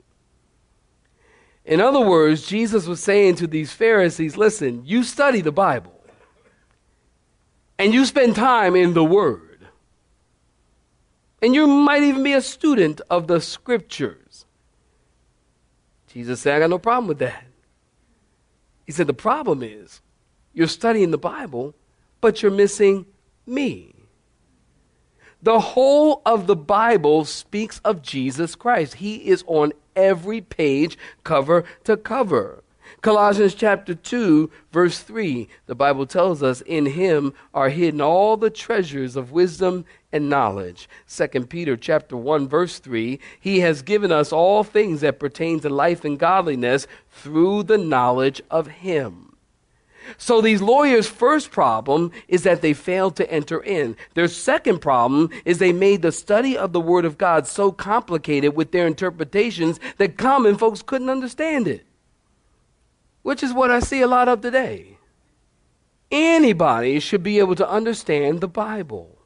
In 1.65 1.81
other 1.81 2.01
words, 2.01 2.47
Jesus 2.47 2.87
was 2.87 3.03
saying 3.03 3.37
to 3.37 3.47
these 3.47 3.73
Pharisees, 3.73 4.37
Listen, 4.37 4.83
you 4.85 5.03
study 5.03 5.41
the 5.41 5.53
Bible 5.53 6.01
and 7.79 7.93
you 7.93 8.05
spend 8.05 8.37
time 8.37 8.77
in 8.77 8.95
the 8.95 9.05
Word, 9.05 9.54
and 11.45 11.55
you 11.55 11.67
might 11.67 12.03
even 12.03 12.23
be 12.23 12.33
a 12.33 12.41
student 12.41 13.03
of 13.11 13.27
the 13.27 13.39
Scriptures. 13.39 14.47
Jesus 16.09 16.41
said, 16.41 16.57
I 16.57 16.61
got 16.61 16.71
no 16.71 16.79
problem 16.79 17.07
with 17.07 17.19
that. 17.19 17.45
He 18.87 18.93
said, 18.93 19.07
The 19.07 19.13
problem 19.13 19.63
is 19.63 20.01
you're 20.55 20.67
studying 20.67 21.11
the 21.11 21.19
Bible, 21.19 21.75
but 22.23 22.41
you're 22.41 22.51
missing 22.51 23.05
me. 23.45 23.95
The 25.43 25.61
whole 25.61 26.23
of 26.25 26.47
the 26.47 26.57
Bible 26.57 27.27
speaks 27.27 27.79
of 27.85 28.01
Jesus 28.01 28.55
Christ. 28.55 28.95
He 28.95 29.17
is 29.29 29.45
on 29.47 29.75
every 29.95 30.41
page, 30.41 30.97
cover 31.25 31.67
to 31.85 31.99
cover. 31.99 32.64
Colossians 33.05 33.53
chapter 33.53 33.95
2, 33.95 34.51
verse 34.73 35.01
3, 35.01 35.47
the 35.67 35.75
Bible 35.75 36.07
tells 36.07 36.43
us, 36.43 36.63
In 36.63 36.87
him 36.87 37.35
are 37.53 37.69
hidden 37.69 38.01
all 38.01 38.39
the 38.39 38.49
treasures 38.49 39.15
of 39.15 39.31
wisdom 39.31 39.85
and 40.11 40.31
knowledge. 40.31 40.89
2 41.07 41.45
Peter 41.45 41.77
chapter 41.77 42.17
1, 42.17 42.49
verse 42.49 42.79
3, 42.79 43.21
He 43.39 43.61
has 43.61 43.83
given 43.83 44.11
us 44.11 44.33
all 44.33 44.65
things 44.65 45.03
that 45.03 45.21
pertain 45.21 45.61
to 45.61 45.69
life 45.69 46.03
and 46.07 46.19
godliness 46.19 46.87
through 47.11 47.65
the 47.65 47.77
knowledge 47.77 48.41
of 48.51 48.69
him. 48.69 49.37
So 50.17 50.41
these 50.41 50.63
lawyers' 50.63 51.07
first 51.07 51.51
problem 51.51 52.11
is 52.27 52.43
that 52.45 52.63
they 52.63 52.73
failed 52.73 53.17
to 53.17 53.31
enter 53.31 53.63
in. 53.63 53.99
Their 54.15 54.29
second 54.29 54.79
problem 54.79 55.29
is 55.45 55.59
they 55.59 55.75
made 55.75 56.01
the 56.01 56.11
study 56.11 56.57
of 56.57 56.73
the 56.73 56.81
Word 56.81 57.05
of 57.05 57.19
God 57.19 57.47
so 57.47 57.71
complicated 57.71 58.57
with 58.57 58.73
their 58.73 58.87
interpretations 58.87 59.79
that 59.99 60.17
common 60.17 60.57
folks 60.57 60.81
couldn't 60.81 61.11
understand 61.11 61.69
it 61.69 61.85
which 63.25 63.43
is 63.43 63.53
what 63.55 63.71
I 63.71 63.81
see 63.81 64.03
a 64.03 64.07
lot 64.07 64.29
of 64.29 64.43
today. 64.43 64.99
Anybody 66.11 67.01
should 67.01 67.23
be 67.23 67.39
able 67.39 67.57
to 67.57 67.69
understand 67.69 68.41
the 68.41 68.47
Bible. 68.47 69.19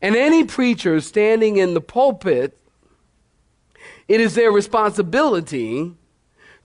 And 0.00 0.16
any 0.16 0.44
preacher 0.44 0.98
standing 1.02 1.58
in 1.58 1.74
the 1.74 1.82
pulpit, 1.82 2.58
it 4.08 4.18
is 4.18 4.34
their 4.34 4.50
responsibility 4.50 5.94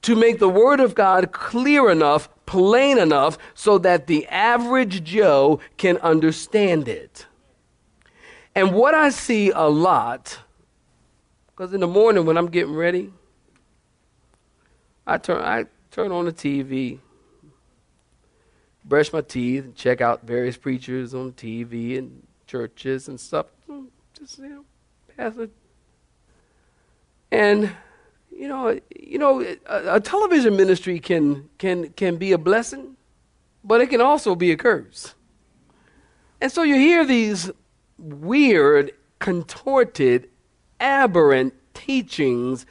to 0.03 0.15
make 0.15 0.39
the 0.39 0.49
Word 0.49 0.79
of 0.79 0.95
God 0.95 1.33
clear 1.33 1.91
enough, 1.91 2.29
plain 2.45 2.97
enough, 2.97 3.37
so 3.53 3.77
that 3.79 4.07
the 4.07 4.25
average 4.27 5.03
Joe 5.03 5.59
can 5.75 5.97
understand 5.97 6.87
it. 6.87 7.25
And 8.55 8.73
what 8.73 8.95
I 8.95 9.09
see 9.09 9.51
a 9.51 9.67
lot, 9.67 10.39
because 11.47 11.73
in 11.73 11.81
the 11.81 11.87
morning 11.87 12.25
when 12.25 12.37
I'm 12.37 12.47
getting 12.47 12.73
ready, 12.73 13.11
I 15.05 15.17
turn, 15.17 15.41
I 15.41 15.65
turn 15.95 16.11
on 16.11 16.25
the 16.25 16.33
TV, 16.33 16.99
brush 18.83 19.13
my 19.13 19.21
teeth, 19.21 19.63
and 19.63 19.75
check 19.75 20.01
out 20.01 20.27
various 20.27 20.57
preachers 20.57 21.13
on 21.13 21.31
TV 21.31 21.97
and 21.97 22.27
churches 22.47 23.07
and 23.07 23.17
stuff. 23.17 23.45
Just 24.19 24.39
you 24.39 24.49
know, 24.49 24.65
pass 25.15 25.37
it. 25.37 25.49
And 27.31 27.71
you 28.29 28.49
know, 28.49 28.77
you 28.93 29.17
know, 29.17 29.39
a, 29.41 29.95
a 29.95 29.99
television 30.01 30.57
ministry 30.57 30.99
can 30.99 31.49
can 31.57 31.91
can 31.93 32.17
be 32.17 32.33
a 32.33 32.37
blessing, 32.37 32.97
but 33.63 33.79
it 33.79 33.87
can 33.87 34.01
also 34.01 34.35
be 34.35 34.51
a 34.51 34.57
curse. 34.57 35.15
And 36.41 36.51
so 36.51 36.63
you 36.63 36.75
hear 36.75 37.05
these 37.05 37.49
weird, 37.97 38.91
contorted, 39.19 40.27
aberrant 40.77 41.53
teachings 41.73 42.65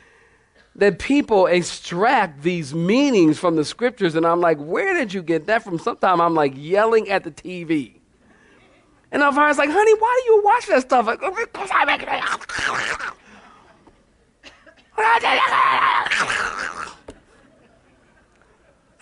that 0.76 0.98
people 0.98 1.46
extract 1.46 2.42
these 2.42 2.74
meanings 2.74 3.38
from 3.38 3.56
the 3.56 3.64
scriptures, 3.64 4.14
and 4.14 4.26
I'm 4.26 4.40
like, 4.40 4.58
where 4.58 4.94
did 4.94 5.14
you 5.14 5.22
get 5.22 5.46
that 5.46 5.62
from? 5.62 5.78
Sometimes 5.78 6.20
I'm 6.20 6.34
like 6.34 6.54
yelling 6.56 7.08
at 7.08 7.24
the 7.24 7.30
TV. 7.30 7.94
And 9.12 9.22
I'm 9.22 9.36
like, 9.36 9.56
honey, 9.70 9.94
why 9.94 10.22
do 10.24 10.32
you 10.32 10.42
watch 10.44 10.66
that 10.66 10.82
stuff? 10.82 11.06
Like, 11.06 11.20
oh, 11.22 11.30
because 11.30 11.70
I. 11.72 11.84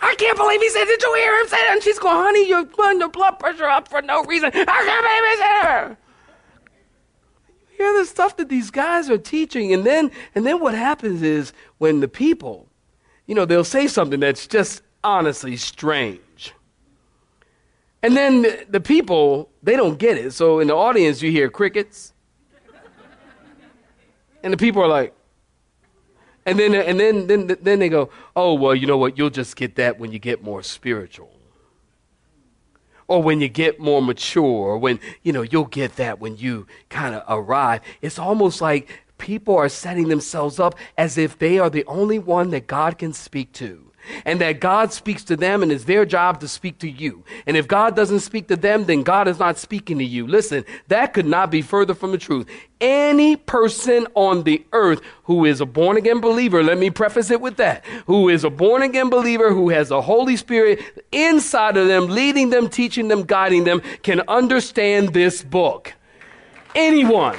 I 0.04 0.14
can't 0.16 0.36
believe 0.36 0.60
he 0.60 0.68
said, 0.68 0.84
Did 0.84 1.00
you 1.00 1.14
hear 1.14 1.40
him 1.40 1.48
say 1.48 1.56
that? 1.56 1.70
And 1.74 1.82
she's 1.82 1.98
going, 1.98 2.16
Honey, 2.16 2.48
you're 2.48 2.64
putting 2.64 2.98
the 2.98 3.08
blood 3.08 3.38
pressure 3.38 3.66
up 3.66 3.88
for 3.88 4.02
no 4.02 4.24
reason. 4.24 4.50
I 4.52 4.64
can't 4.64 4.66
believe 4.66 5.24
he 5.30 5.36
said 5.36 5.62
that. 5.62 5.96
The 7.82 8.06
stuff 8.06 8.36
that 8.38 8.48
these 8.48 8.70
guys 8.70 9.08
are 9.10 9.18
teaching. 9.18 9.72
And 9.72 9.84
then, 9.84 10.10
and 10.34 10.44
then 10.44 10.60
what 10.60 10.74
happens 10.74 11.22
is 11.22 11.52
when 11.78 12.00
the 12.00 12.08
people, 12.08 12.66
you 13.26 13.34
know, 13.34 13.44
they'll 13.44 13.64
say 13.64 13.86
something 13.86 14.20
that's 14.20 14.46
just 14.46 14.82
honestly 15.04 15.56
strange. 15.56 16.52
And 18.02 18.16
then 18.16 18.42
the, 18.42 18.66
the 18.68 18.80
people, 18.80 19.48
they 19.62 19.76
don't 19.76 19.98
get 19.98 20.16
it. 20.16 20.32
So 20.32 20.58
in 20.58 20.66
the 20.66 20.74
audience, 20.74 21.22
you 21.22 21.30
hear 21.30 21.48
crickets. 21.48 22.12
And 24.42 24.52
the 24.52 24.56
people 24.56 24.82
are 24.82 24.88
like, 24.88 25.14
and 26.44 26.58
then, 26.58 26.74
and 26.74 26.98
then, 26.98 27.28
then, 27.28 27.56
then 27.62 27.78
they 27.78 27.88
go, 27.88 28.10
oh, 28.34 28.54
well, 28.54 28.74
you 28.74 28.88
know 28.88 28.98
what? 28.98 29.16
You'll 29.16 29.30
just 29.30 29.54
get 29.54 29.76
that 29.76 30.00
when 30.00 30.10
you 30.10 30.18
get 30.18 30.42
more 30.42 30.62
spiritual. 30.64 31.30
Or 33.12 33.22
when 33.22 33.42
you 33.42 33.48
get 33.48 33.78
more 33.78 34.00
mature, 34.00 34.42
or 34.42 34.78
when, 34.78 34.98
you 35.22 35.34
know, 35.34 35.42
you'll 35.42 35.66
get 35.66 35.96
that 35.96 36.18
when 36.18 36.38
you 36.38 36.66
kind 36.88 37.14
of 37.14 37.22
arrive. 37.28 37.82
It's 38.00 38.18
almost 38.18 38.62
like 38.62 38.88
people 39.18 39.54
are 39.54 39.68
setting 39.68 40.08
themselves 40.08 40.58
up 40.58 40.74
as 40.96 41.18
if 41.18 41.38
they 41.38 41.58
are 41.58 41.68
the 41.68 41.84
only 41.84 42.18
one 42.18 42.48
that 42.50 42.66
God 42.66 42.96
can 42.96 43.12
speak 43.12 43.52
to 43.52 43.91
and 44.24 44.40
that 44.40 44.60
God 44.60 44.92
speaks 44.92 45.24
to 45.24 45.36
them 45.36 45.62
and 45.62 45.72
it's 45.72 45.84
their 45.84 46.04
job 46.04 46.40
to 46.40 46.48
speak 46.48 46.78
to 46.78 46.90
you. 46.90 47.24
And 47.46 47.56
if 47.56 47.68
God 47.68 47.96
doesn't 47.96 48.20
speak 48.20 48.48
to 48.48 48.56
them, 48.56 48.84
then 48.84 49.02
God 49.02 49.28
is 49.28 49.38
not 49.38 49.58
speaking 49.58 49.98
to 49.98 50.04
you. 50.04 50.26
Listen, 50.26 50.64
that 50.88 51.12
could 51.12 51.26
not 51.26 51.50
be 51.50 51.62
further 51.62 51.94
from 51.94 52.12
the 52.12 52.18
truth. 52.18 52.46
Any 52.80 53.36
person 53.36 54.06
on 54.14 54.42
the 54.42 54.64
earth 54.72 55.00
who 55.24 55.44
is 55.44 55.60
a 55.60 55.66
born 55.66 55.96
again 55.96 56.20
believer, 56.20 56.62
let 56.62 56.78
me 56.78 56.90
preface 56.90 57.30
it 57.30 57.40
with 57.40 57.56
that, 57.58 57.84
who 58.06 58.28
is 58.28 58.44
a 58.44 58.50
born 58.50 58.82
again 58.82 59.08
believer, 59.08 59.52
who 59.52 59.68
has 59.68 59.88
the 59.88 60.02
Holy 60.02 60.36
Spirit 60.36 60.80
inside 61.12 61.76
of 61.76 61.86
them, 61.86 62.08
leading 62.08 62.50
them, 62.50 62.68
teaching 62.68 63.08
them, 63.08 63.22
guiding 63.22 63.64
them, 63.64 63.80
can 64.02 64.20
understand 64.28 65.14
this 65.14 65.42
book. 65.42 65.92
Anyone. 66.74 67.38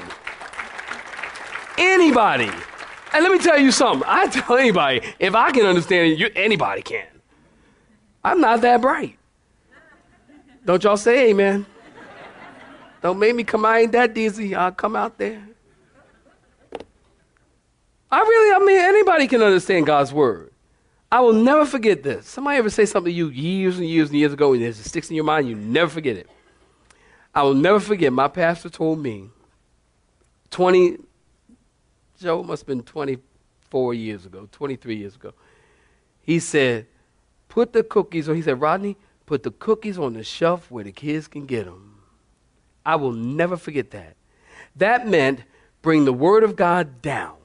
Anybody. 1.78 2.52
And 3.14 3.24
let 3.24 3.32
me 3.32 3.38
tell 3.38 3.60
you 3.60 3.72
something. 3.72 4.04
I 4.08 4.28
tell 4.28 4.58
anybody, 4.58 5.02
if 5.20 5.36
I 5.36 5.52
can 5.52 5.66
understand 5.66 6.14
it, 6.14 6.20
you, 6.20 6.30
anybody 6.36 6.82
can. 6.82 7.06
I'm 8.24 8.42
not 8.42 8.62
that 8.62 8.82
bright. 8.82 9.18
Don't 10.66 10.84
y'all 10.84 10.98
say 10.98 11.30
amen. 11.30 11.66
Don't 13.02 13.20
make 13.20 13.36
me 13.36 13.44
come. 13.44 13.66
I 13.66 13.82
ain't 13.82 13.92
that 13.92 14.14
dizzy. 14.14 14.56
I'll 14.56 14.72
come 14.72 14.96
out 14.96 15.18
there. 15.18 15.46
I 18.10 18.20
really, 18.20 18.56
I 18.56 18.66
mean, 18.66 18.78
anybody 18.78 19.28
can 19.28 19.42
understand 19.42 19.86
God's 19.86 20.14
word. 20.14 20.52
I 21.12 21.20
will 21.20 21.34
never 21.34 21.66
forget 21.66 22.02
this. 22.02 22.28
Somebody 22.28 22.58
ever 22.58 22.70
say 22.70 22.86
something 22.86 23.12
to 23.12 23.16
you 23.16 23.30
years 23.30 23.78
and 23.78 23.88
years 23.88 24.10
and 24.10 24.18
years 24.18 24.34
ago, 24.34 24.54
and 24.54 24.64
it 24.64 24.76
sticks 24.76 25.10
in 25.10 25.16
your 25.16 25.26
mind, 25.26 25.48
you 25.48 25.56
never 25.56 25.90
forget 25.90 26.18
it. 26.18 26.30
I 27.36 27.44
will 27.44 27.54
never 27.54 27.80
forget. 27.80 28.14
My 28.14 28.28
pastor 28.28 28.70
told 28.70 29.00
me 29.00 29.30
20, 30.52 30.98
Joe 32.24 32.42
must 32.42 32.62
have 32.62 32.68
been 32.68 32.84
24 32.84 33.94
years 33.94 34.26
ago, 34.26 34.48
23 34.52 34.96
years 34.96 35.16
ago. 35.16 35.34
He 36.22 36.40
said, 36.40 36.88
put 37.50 37.74
the 37.74 37.84
cookies, 37.84 38.28
or 38.28 38.34
he 38.36 38.42
said, 38.42 38.60
Rodney, 38.60 38.98
put 39.26 39.44
the 39.44 39.52
cookies 39.52 40.00
on 40.00 40.14
the 40.14 40.24
shelf 40.24 40.72
where 40.72 40.84
the 40.84 40.92
kids 40.92 41.28
can 41.28 41.46
get 41.46 41.66
them. 41.66 42.02
I 42.86 42.96
will 42.96 43.12
never 43.12 43.58
forget 43.58 43.92
that. 43.92 44.16
That 44.76 45.08
meant 45.08 45.44
bring 45.82 46.06
the 46.06 46.14
Word 46.14 46.44
of 46.44 46.56
God 46.56 47.02
down, 47.02 47.36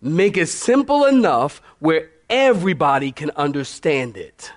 make 0.00 0.36
it 0.36 0.46
simple 0.46 1.04
enough 1.04 1.60
where 1.80 2.10
everybody 2.30 3.12
can 3.12 3.30
understand 3.36 4.16
it. 4.16 4.52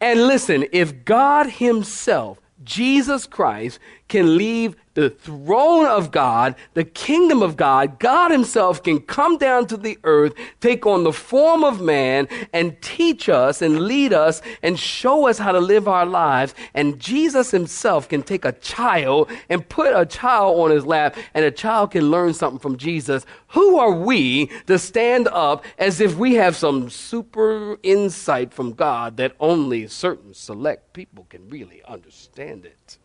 And 0.00 0.26
listen, 0.26 0.66
if 0.72 1.04
God 1.04 1.48
Himself, 1.48 2.38
Jesus 2.62 3.26
Christ, 3.26 3.78
can 4.12 4.36
leave 4.36 4.76
the 4.92 5.08
throne 5.08 5.86
of 5.86 6.10
God, 6.10 6.54
the 6.74 6.84
kingdom 6.84 7.42
of 7.42 7.56
God, 7.56 7.98
God 7.98 8.30
Himself 8.30 8.82
can 8.82 9.00
come 9.00 9.38
down 9.38 9.66
to 9.68 9.78
the 9.78 9.98
earth, 10.04 10.34
take 10.60 10.84
on 10.84 11.02
the 11.02 11.14
form 11.14 11.64
of 11.64 11.80
man, 11.80 12.28
and 12.52 12.76
teach 12.82 13.30
us 13.30 13.62
and 13.62 13.80
lead 13.80 14.12
us 14.12 14.42
and 14.62 14.78
show 14.78 15.28
us 15.28 15.38
how 15.38 15.50
to 15.50 15.60
live 15.60 15.88
our 15.88 16.04
lives. 16.04 16.54
And 16.74 17.00
Jesus 17.00 17.50
Himself 17.50 18.06
can 18.06 18.22
take 18.22 18.44
a 18.44 18.52
child 18.52 19.30
and 19.48 19.66
put 19.66 19.98
a 19.98 20.04
child 20.04 20.60
on 20.60 20.70
His 20.70 20.84
lap, 20.84 21.16
and 21.32 21.46
a 21.46 21.50
child 21.50 21.92
can 21.92 22.10
learn 22.10 22.34
something 22.34 22.60
from 22.60 22.76
Jesus. 22.76 23.24
Who 23.48 23.78
are 23.78 23.92
we 23.92 24.50
to 24.66 24.78
stand 24.78 25.26
up 25.28 25.64
as 25.78 26.02
if 26.02 26.16
we 26.16 26.34
have 26.34 26.54
some 26.54 26.90
super 26.90 27.78
insight 27.82 28.52
from 28.52 28.74
God 28.74 29.16
that 29.16 29.34
only 29.40 29.86
certain 29.86 30.34
select 30.34 30.92
people 30.92 31.24
can 31.30 31.48
really 31.48 31.80
understand 31.88 32.66
it? 32.66 32.98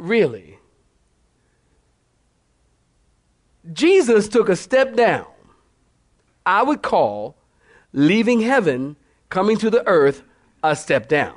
Really? 0.00 0.58
Jesus 3.70 4.28
took 4.28 4.48
a 4.48 4.56
step 4.56 4.96
down. 4.96 5.26
I 6.46 6.62
would 6.62 6.80
call 6.80 7.36
leaving 7.92 8.40
heaven, 8.40 8.96
coming 9.28 9.58
to 9.58 9.68
the 9.68 9.86
earth, 9.86 10.22
a 10.62 10.74
step 10.74 11.06
down. 11.06 11.34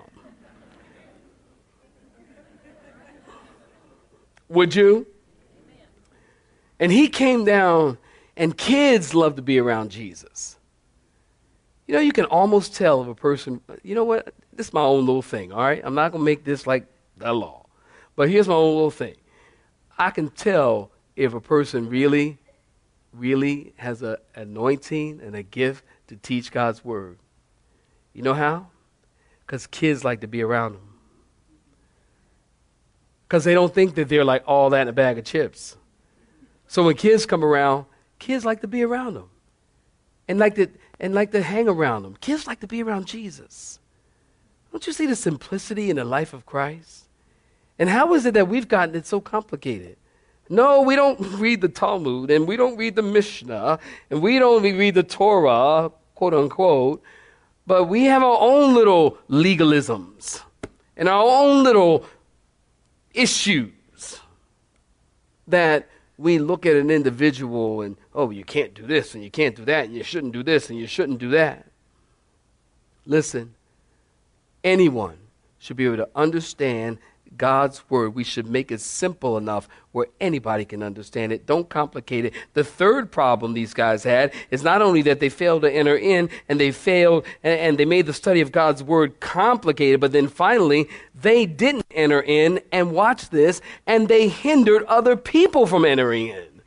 Would 4.47 4.75
you? 4.75 5.07
And 6.79 6.89
he 6.89 7.09
came 7.09 7.43
down, 7.43 7.97
and 8.37 8.57
kids 8.57 9.13
love 9.13 9.35
to 9.35 9.41
be 9.41 9.59
around 9.59 9.91
Jesus. 9.91 10.57
You 11.87 11.95
know, 11.95 12.01
you 12.01 12.13
can 12.13 12.25
almost 12.25 12.75
tell 12.75 13.01
if 13.01 13.09
a 13.09 13.15
person, 13.15 13.59
you 13.83 13.93
know 13.93 14.05
what, 14.05 14.33
this 14.53 14.67
is 14.67 14.73
my 14.73 14.81
own 14.81 15.05
little 15.05 15.21
thing, 15.21 15.51
all 15.51 15.61
right? 15.61 15.81
I'm 15.83 15.95
not 15.95 16.13
going 16.13 16.21
to 16.21 16.25
make 16.25 16.45
this 16.45 16.65
like 16.65 16.85
the 17.17 17.33
law. 17.33 17.62
But 18.15 18.29
here's 18.29 18.47
my 18.47 18.53
own 18.53 18.73
little 18.75 18.91
thing. 18.91 19.15
I 19.97 20.11
can 20.11 20.29
tell 20.29 20.91
if 21.15 21.33
a 21.33 21.41
person 21.41 21.89
really, 21.89 22.37
really 23.11 23.73
has 23.77 24.01
an 24.01 24.17
anointing 24.35 25.21
and 25.21 25.35
a 25.35 25.43
gift 25.43 25.83
to 26.07 26.15
teach 26.15 26.51
God's 26.51 26.83
word. 26.83 27.17
You 28.13 28.21
know 28.21 28.33
how? 28.33 28.67
Because 29.45 29.67
kids 29.67 30.03
like 30.03 30.21
to 30.21 30.27
be 30.27 30.41
around 30.41 30.73
them. 30.73 30.93
Because 33.27 33.43
they 33.43 33.53
don't 33.53 33.73
think 33.73 33.95
that 33.95 34.09
they're 34.09 34.23
like 34.23 34.43
all 34.47 34.69
that 34.71 34.83
in 34.83 34.87
a 34.87 34.93
bag 34.93 35.17
of 35.17 35.25
chips. 35.25 35.75
So 36.67 36.83
when 36.83 36.95
kids 36.95 37.25
come 37.25 37.43
around, 37.43 37.85
kids 38.19 38.45
like 38.45 38.61
to 38.61 38.67
be 38.67 38.83
around 38.83 39.15
them. 39.15 39.29
And 40.27 40.39
like 40.39 40.55
to, 40.55 40.67
and 40.99 41.13
like 41.13 41.31
to 41.31 41.41
hang 41.41 41.67
around 41.67 42.03
them. 42.03 42.15
Kids 42.21 42.47
like 42.47 42.59
to 42.61 42.67
be 42.67 42.81
around 42.81 43.07
Jesus. 43.07 43.79
Don't 44.71 44.85
you 44.87 44.93
see 44.93 45.05
the 45.05 45.15
simplicity 45.15 45.89
in 45.89 45.97
the 45.97 46.05
life 46.05 46.33
of 46.33 46.45
Christ? 46.45 47.05
And 47.79 47.89
how 47.89 48.13
is 48.13 48.25
it 48.25 48.33
that 48.35 48.47
we've 48.47 48.67
gotten 48.67 48.95
it 48.95 49.05
so 49.05 49.19
complicated? 49.19 49.97
No, 50.49 50.81
we 50.81 50.95
don't 50.95 51.19
read 51.39 51.61
the 51.61 51.69
Talmud 51.69 52.29
and 52.29 52.47
we 52.47 52.57
don't 52.57 52.77
read 52.77 52.95
the 52.95 53.01
Mishnah 53.01 53.79
and 54.09 54.21
we 54.21 54.39
don't 54.39 54.61
read 54.61 54.95
the 54.95 55.03
Torah, 55.03 55.91
quote 56.15 56.33
unquote, 56.33 57.01
but 57.65 57.85
we 57.85 58.05
have 58.05 58.23
our 58.23 58.37
own 58.39 58.73
little 58.73 59.17
legalisms 59.29 60.41
and 60.97 61.07
our 61.07 61.23
own 61.23 61.63
little 61.63 62.05
issues 63.13 64.19
that 65.47 65.87
we 66.17 66.39
look 66.39 66.65
at 66.65 66.75
an 66.75 66.89
individual 66.89 67.81
and, 67.81 67.97
oh, 68.13 68.29
you 68.29 68.43
can't 68.43 68.73
do 68.73 68.85
this 68.85 69.15
and 69.15 69.23
you 69.23 69.31
can't 69.31 69.55
do 69.55 69.65
that 69.65 69.85
and 69.85 69.95
you 69.95 70.03
shouldn't 70.03 70.33
do 70.33 70.43
this 70.43 70.69
and 70.69 70.77
you 70.77 70.87
shouldn't 70.87 71.19
do 71.19 71.29
that. 71.29 71.65
Listen, 73.05 73.53
anyone 74.63 75.17
should 75.59 75.77
be 75.77 75.85
able 75.85 75.97
to 75.97 76.09
understand 76.15 76.97
God's 77.37 77.89
word. 77.89 78.15
We 78.15 78.23
should 78.23 78.47
make 78.47 78.71
it 78.71 78.81
simple 78.81 79.37
enough 79.37 79.67
where 79.91 80.07
anybody 80.19 80.65
can 80.65 80.81
understand 80.81 81.31
it. 81.31 81.45
Don't 81.45 81.69
complicate 81.69 82.25
it. 82.25 82.33
The 82.53 82.63
third 82.63 83.11
problem 83.11 83.53
these 83.53 83.73
guys 83.73 84.03
had 84.03 84.33
is 84.51 84.63
not 84.63 84.81
only 84.81 85.01
that 85.03 85.19
they 85.19 85.29
failed 85.29 85.63
to 85.63 85.71
enter 85.71 85.95
in 85.95 86.29
and 86.47 86.59
they 86.59 86.71
failed 86.71 87.25
and, 87.43 87.59
and 87.59 87.77
they 87.77 87.85
made 87.85 88.05
the 88.05 88.13
study 88.13 88.41
of 88.41 88.51
God's 88.51 88.81
word 88.81 89.19
complicated, 89.19 89.99
but 89.99 90.11
then 90.11 90.27
finally 90.27 90.89
they 91.13 91.45
didn't 91.45 91.85
enter 91.91 92.21
in 92.21 92.61
and 92.71 92.91
watch 92.91 93.29
this 93.29 93.61
and 93.85 94.07
they 94.07 94.27
hindered 94.29 94.83
other 94.83 95.15
people 95.15 95.67
from 95.67 95.85
entering 95.85 96.27
in. 96.29 96.61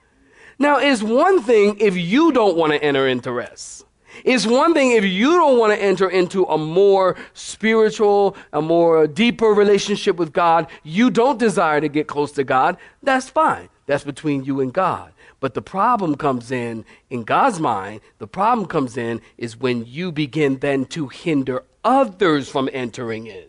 Now, 0.58 0.78
it's 0.78 1.02
one 1.02 1.42
thing 1.42 1.78
if 1.80 1.96
you 1.96 2.32
don't 2.32 2.56
want 2.56 2.72
to 2.72 2.82
enter 2.82 3.06
into 3.06 3.30
rest. 3.32 3.85
It's 4.24 4.46
one 4.46 4.74
thing 4.74 4.92
if 4.92 5.04
you 5.04 5.32
don't 5.32 5.58
want 5.58 5.72
to 5.72 5.82
enter 5.82 6.08
into 6.08 6.44
a 6.44 6.58
more 6.58 7.16
spiritual, 7.34 8.36
a 8.52 8.62
more 8.62 9.06
deeper 9.06 9.48
relationship 9.48 10.16
with 10.16 10.32
God, 10.32 10.68
you 10.82 11.10
don't 11.10 11.38
desire 11.38 11.80
to 11.80 11.88
get 11.88 12.06
close 12.06 12.32
to 12.32 12.44
God, 12.44 12.76
that's 13.02 13.28
fine. 13.28 13.68
That's 13.86 14.04
between 14.04 14.44
you 14.44 14.60
and 14.60 14.72
God. 14.72 15.12
But 15.38 15.54
the 15.54 15.62
problem 15.62 16.16
comes 16.16 16.50
in, 16.50 16.84
in 17.08 17.22
God's 17.22 17.60
mind, 17.60 18.00
the 18.18 18.26
problem 18.26 18.66
comes 18.66 18.96
in 18.96 19.20
is 19.38 19.56
when 19.56 19.84
you 19.86 20.10
begin 20.10 20.58
then 20.58 20.86
to 20.86 21.08
hinder 21.08 21.62
others 21.84 22.48
from 22.48 22.68
entering 22.72 23.26
in. 23.26 23.44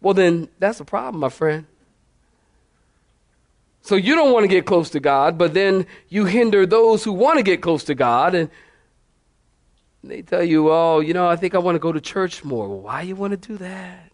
Well, 0.00 0.14
then 0.14 0.48
that's 0.58 0.80
a 0.80 0.84
problem, 0.84 1.20
my 1.20 1.30
friend. 1.30 1.66
So 3.80 3.94
you 3.94 4.16
don't 4.16 4.32
want 4.32 4.42
to 4.42 4.48
get 4.48 4.66
close 4.66 4.90
to 4.90 5.00
God, 5.00 5.38
but 5.38 5.54
then 5.54 5.86
you 6.08 6.24
hinder 6.24 6.66
those 6.66 7.04
who 7.04 7.12
want 7.12 7.38
to 7.38 7.44
get 7.44 7.62
close 7.62 7.84
to 7.84 7.94
God. 7.94 8.34
And 8.34 8.50
And 10.06 10.12
they 10.12 10.22
tell 10.22 10.44
you, 10.44 10.70
oh, 10.70 11.00
you 11.00 11.12
know, 11.12 11.26
I 11.26 11.34
think 11.34 11.56
I 11.56 11.58
want 11.58 11.74
to 11.74 11.80
go 11.80 11.90
to 11.90 12.00
church 12.00 12.44
more. 12.44 12.68
Well, 12.68 12.78
why 12.78 13.02
you 13.02 13.16
want 13.16 13.32
to 13.32 13.36
do 13.36 13.56
that? 13.56 14.12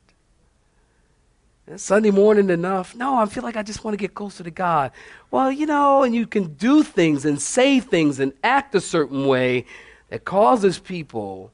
Is 1.66 1.83
Sunday 1.83 2.11
morning 2.11 2.48
enough? 2.48 2.96
No, 2.96 3.16
I 3.16 3.26
feel 3.26 3.42
like 3.42 3.59
I 3.59 3.62
just 3.62 3.85
want 3.85 3.92
to 3.92 3.98
get 3.98 4.14
closer 4.14 4.42
to 4.42 4.50
God. 4.50 4.92
Well, 5.31 5.52
you 5.52 5.66
know, 5.66 6.02
and 6.02 6.14
you 6.14 6.26
can 6.26 6.55
do 6.55 6.83
things 6.83 7.26
and 7.26 7.38
say 7.38 7.78
things 7.78 8.20
and 8.20 8.33
act 8.42 8.74
a 8.74 8.81
certain 8.81 9.26
way 9.26 9.66
that 10.09 10.24
causes 10.24 10.78
people 10.78 11.52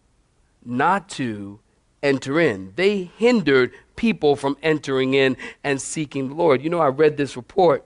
not 0.64 1.08
to 1.08 1.58
enter 2.00 2.38
in. 2.38 2.74
They 2.76 3.10
hindered 3.16 3.72
people 3.96 4.36
from 4.36 4.56
entering 4.62 5.14
in 5.14 5.36
and 5.64 5.82
seeking 5.82 6.28
the 6.28 6.34
Lord. 6.36 6.62
You 6.62 6.70
know, 6.70 6.78
I 6.78 6.90
read 6.90 7.16
this 7.16 7.36
report. 7.36 7.84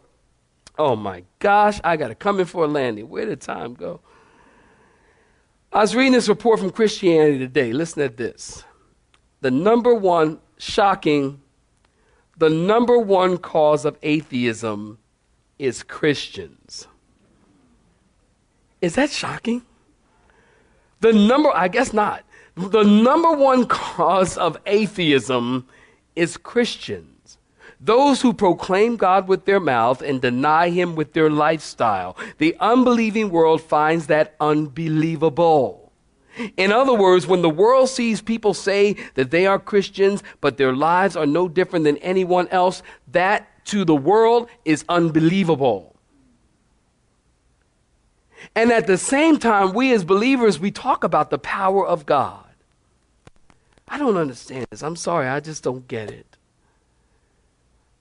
Oh 0.78 0.96
my 0.96 1.24
gosh, 1.38 1.80
I 1.82 1.96
got 1.96 2.08
to 2.08 2.14
come 2.14 2.40
in 2.40 2.44
for 2.46 2.64
a 2.64 2.68
landing. 2.68 3.08
Where 3.08 3.24
did 3.24 3.40
time 3.40 3.72
go? 3.72 4.02
I 5.74 5.80
was 5.80 5.96
reading 5.96 6.12
this 6.12 6.28
report 6.28 6.58
from 6.60 6.68
Christianity 6.68 7.38
Today. 7.38 7.72
Listen 7.72 8.02
at 8.02 8.18
this. 8.18 8.62
The 9.40 9.50
number 9.50 9.94
one 9.94 10.38
shocking, 10.58 11.40
the 12.36 12.50
number 12.50 12.98
one 12.98 13.38
cause 13.38 13.86
of 13.86 13.96
atheism 14.02 14.98
is 15.58 15.82
Christians. 15.82 16.86
Is 18.82 18.96
that 18.96 19.10
shocking? 19.10 19.62
The 21.00 21.14
number, 21.14 21.48
I 21.54 21.68
guess 21.68 21.94
not. 21.94 22.22
The 22.54 22.82
number 22.82 23.32
one 23.32 23.66
cause 23.68 24.36
of 24.36 24.58
atheism 24.66 25.66
is 26.14 26.36
Christians. 26.36 27.11
Those 27.84 28.22
who 28.22 28.32
proclaim 28.32 28.96
God 28.96 29.26
with 29.26 29.44
their 29.44 29.58
mouth 29.58 30.02
and 30.02 30.20
deny 30.20 30.70
Him 30.70 30.94
with 30.94 31.14
their 31.14 31.28
lifestyle. 31.28 32.16
The 32.38 32.56
unbelieving 32.60 33.30
world 33.30 33.60
finds 33.60 34.06
that 34.06 34.36
unbelievable. 34.40 35.92
In 36.56 36.70
other 36.72 36.94
words, 36.94 37.26
when 37.26 37.42
the 37.42 37.50
world 37.50 37.88
sees 37.88 38.22
people 38.22 38.54
say 38.54 38.96
that 39.14 39.32
they 39.32 39.46
are 39.46 39.58
Christians, 39.58 40.22
but 40.40 40.56
their 40.56 40.72
lives 40.72 41.16
are 41.16 41.26
no 41.26 41.48
different 41.48 41.84
than 41.84 41.96
anyone 41.98 42.48
else, 42.48 42.82
that 43.10 43.48
to 43.66 43.84
the 43.84 43.96
world 43.96 44.48
is 44.64 44.84
unbelievable. 44.88 45.94
And 48.54 48.70
at 48.70 48.86
the 48.86 48.96
same 48.96 49.38
time, 49.38 49.72
we 49.72 49.92
as 49.92 50.04
believers, 50.04 50.58
we 50.58 50.70
talk 50.70 51.04
about 51.04 51.30
the 51.30 51.38
power 51.38 51.86
of 51.86 52.06
God. 52.06 52.44
I 53.88 53.98
don't 53.98 54.16
understand 54.16 54.66
this. 54.70 54.82
I'm 54.82 54.96
sorry, 54.96 55.28
I 55.28 55.40
just 55.40 55.62
don't 55.62 55.86
get 55.86 56.10
it. 56.10 56.31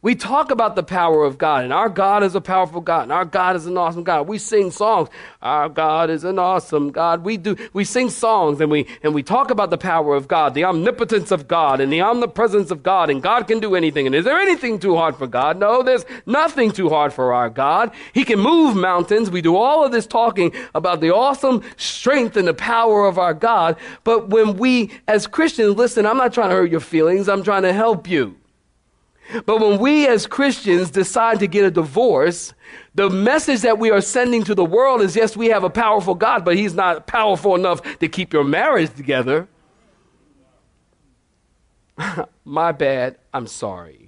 We 0.03 0.15
talk 0.15 0.49
about 0.49 0.75
the 0.75 0.81
power 0.81 1.23
of 1.23 1.37
God, 1.37 1.63
and 1.63 1.71
our 1.71 1.87
God 1.87 2.23
is 2.23 2.33
a 2.33 2.41
powerful 2.41 2.81
God, 2.81 3.03
and 3.03 3.11
our 3.11 3.23
God 3.23 3.55
is 3.55 3.67
an 3.67 3.77
awesome 3.77 4.01
God. 4.01 4.27
We 4.27 4.39
sing 4.39 4.71
songs. 4.71 5.09
Our 5.43 5.69
God 5.69 6.09
is 6.09 6.23
an 6.23 6.39
awesome 6.39 6.89
God. 6.89 7.23
We 7.23 7.37
do. 7.37 7.55
We 7.71 7.83
sing 7.83 8.09
songs, 8.09 8.59
and 8.61 8.71
we 8.71 8.87
and 9.03 9.13
we 9.13 9.21
talk 9.21 9.51
about 9.51 9.69
the 9.69 9.77
power 9.77 10.15
of 10.15 10.27
God, 10.27 10.55
the 10.55 10.63
omnipotence 10.63 11.29
of 11.29 11.47
God, 11.47 11.79
and 11.79 11.93
the 11.93 12.01
omnipresence 12.01 12.71
of 12.71 12.81
God, 12.81 13.11
and 13.11 13.21
God 13.21 13.47
can 13.47 13.59
do 13.59 13.75
anything. 13.75 14.07
And 14.07 14.15
is 14.15 14.25
there 14.25 14.39
anything 14.39 14.79
too 14.79 14.95
hard 14.95 15.17
for 15.17 15.27
God? 15.27 15.59
No, 15.59 15.83
there's 15.83 16.05
nothing 16.25 16.71
too 16.71 16.89
hard 16.89 17.13
for 17.13 17.31
our 17.31 17.51
God. 17.51 17.91
He 18.11 18.25
can 18.25 18.39
move 18.39 18.75
mountains. 18.75 19.29
We 19.29 19.43
do 19.43 19.55
all 19.55 19.85
of 19.85 19.91
this 19.91 20.07
talking 20.07 20.51
about 20.73 21.01
the 21.01 21.13
awesome 21.13 21.61
strength 21.77 22.37
and 22.37 22.47
the 22.47 22.55
power 22.55 23.05
of 23.05 23.19
our 23.19 23.35
God. 23.35 23.77
But 24.03 24.29
when 24.29 24.57
we, 24.57 24.89
as 25.07 25.27
Christians, 25.27 25.75
listen, 25.75 26.07
I'm 26.07 26.17
not 26.17 26.33
trying 26.33 26.49
to 26.49 26.55
hurt 26.55 26.71
your 26.71 26.79
feelings. 26.79 27.29
I'm 27.29 27.43
trying 27.43 27.63
to 27.63 27.73
help 27.73 28.09
you. 28.09 28.40
But 29.45 29.59
when 29.59 29.79
we 29.79 30.07
as 30.07 30.27
Christians 30.27 30.91
decide 30.91 31.39
to 31.39 31.47
get 31.47 31.65
a 31.65 31.71
divorce, 31.71 32.53
the 32.95 33.09
message 33.09 33.61
that 33.61 33.79
we 33.79 33.89
are 33.89 34.01
sending 34.01 34.43
to 34.43 34.55
the 34.55 34.65
world 34.65 35.01
is 35.01 35.15
yes, 35.15 35.37
we 35.37 35.47
have 35.47 35.63
a 35.63 35.69
powerful 35.69 36.15
God, 36.15 36.43
but 36.43 36.55
He's 36.55 36.73
not 36.73 37.07
powerful 37.07 37.55
enough 37.55 37.81
to 37.99 38.07
keep 38.07 38.33
your 38.33 38.43
marriage 38.43 38.93
together. 38.95 39.47
My 42.45 42.71
bad. 42.71 43.17
I'm 43.33 43.47
sorry. 43.47 44.00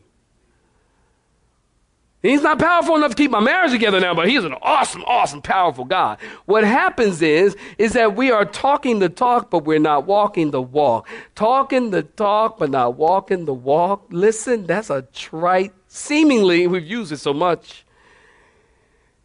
He's 2.23 2.41
not 2.41 2.57
powerful 2.57 2.95
enough 2.95 3.11
to 3.11 3.17
keep 3.17 3.31
my 3.31 3.41
marriage 3.41 3.71
together 3.71 3.99
now, 3.99 4.15
but 4.15 4.29
he's 4.29 4.45
an 4.45 4.55
awesome, 4.61 5.03
awesome, 5.03 5.41
powerful 5.41 5.83
God. 5.83 6.19
What 6.45 6.63
happens 6.63 7.21
is, 7.21 7.57
is 7.77 7.91
that 7.93 8.15
we 8.15 8.31
are 8.31 8.45
talking 8.45 8.99
the 8.99 9.09
talk, 9.09 9.51
but 9.51 9.65
we're 9.65 9.77
not 9.77 10.05
walking 10.05 10.51
the 10.51 10.61
walk. 10.61 11.09
Talking 11.35 11.91
the 11.91 12.03
talk, 12.03 12.57
but 12.57 12.69
not 12.69 12.95
walking 12.95 13.43
the 13.43 13.53
walk. 13.53 14.05
Listen, 14.09 14.65
that's 14.65 14.89
a 14.89 15.01
trite, 15.13 15.73
seemingly, 15.89 16.65
we've 16.65 16.87
used 16.87 17.11
it 17.11 17.17
so 17.17 17.33
much 17.33 17.85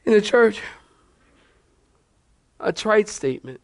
in 0.04 0.12
the 0.12 0.20
church. 0.20 0.60
A 2.58 2.72
trite 2.72 3.08
statement. 3.08 3.60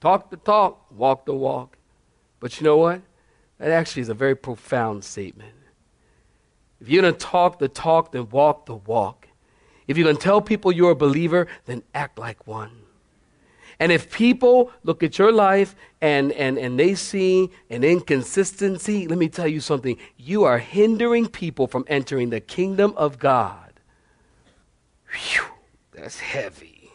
Talk 0.00 0.30
the 0.30 0.36
talk, 0.36 0.86
walk 0.92 1.26
the 1.26 1.34
walk. 1.34 1.76
But 2.38 2.60
you 2.60 2.64
know 2.64 2.76
what? 2.76 3.02
That 3.58 3.70
actually 3.70 4.02
is 4.02 4.08
a 4.08 4.14
very 4.14 4.36
profound 4.36 5.02
statement. 5.02 5.54
If 6.80 6.88
you're 6.88 7.02
going 7.02 7.12
to 7.12 7.18
talk 7.18 7.58
the 7.58 7.68
talk, 7.68 8.12
then 8.12 8.28
walk 8.30 8.66
the 8.66 8.76
walk. 8.76 9.28
If 9.86 9.98
you're 9.98 10.04
going 10.04 10.16
to 10.16 10.22
tell 10.22 10.40
people 10.40 10.72
you're 10.72 10.92
a 10.92 10.96
believer, 10.96 11.46
then 11.66 11.82
act 11.94 12.18
like 12.18 12.46
one. 12.46 12.70
And 13.80 13.90
if 13.90 14.12
people 14.12 14.70
look 14.84 15.02
at 15.02 15.18
your 15.18 15.32
life 15.32 15.74
and, 16.02 16.32
and, 16.32 16.58
and 16.58 16.78
they 16.78 16.94
see 16.94 17.50
an 17.70 17.82
inconsistency, 17.82 19.08
let 19.08 19.18
me 19.18 19.28
tell 19.28 19.48
you 19.48 19.60
something. 19.60 19.96
You 20.18 20.44
are 20.44 20.58
hindering 20.58 21.28
people 21.28 21.66
from 21.66 21.84
entering 21.88 22.28
the 22.28 22.40
kingdom 22.40 22.92
of 22.96 23.18
God. 23.18 23.72
Whew, 25.12 25.44
that's 25.92 26.20
heavy. 26.20 26.90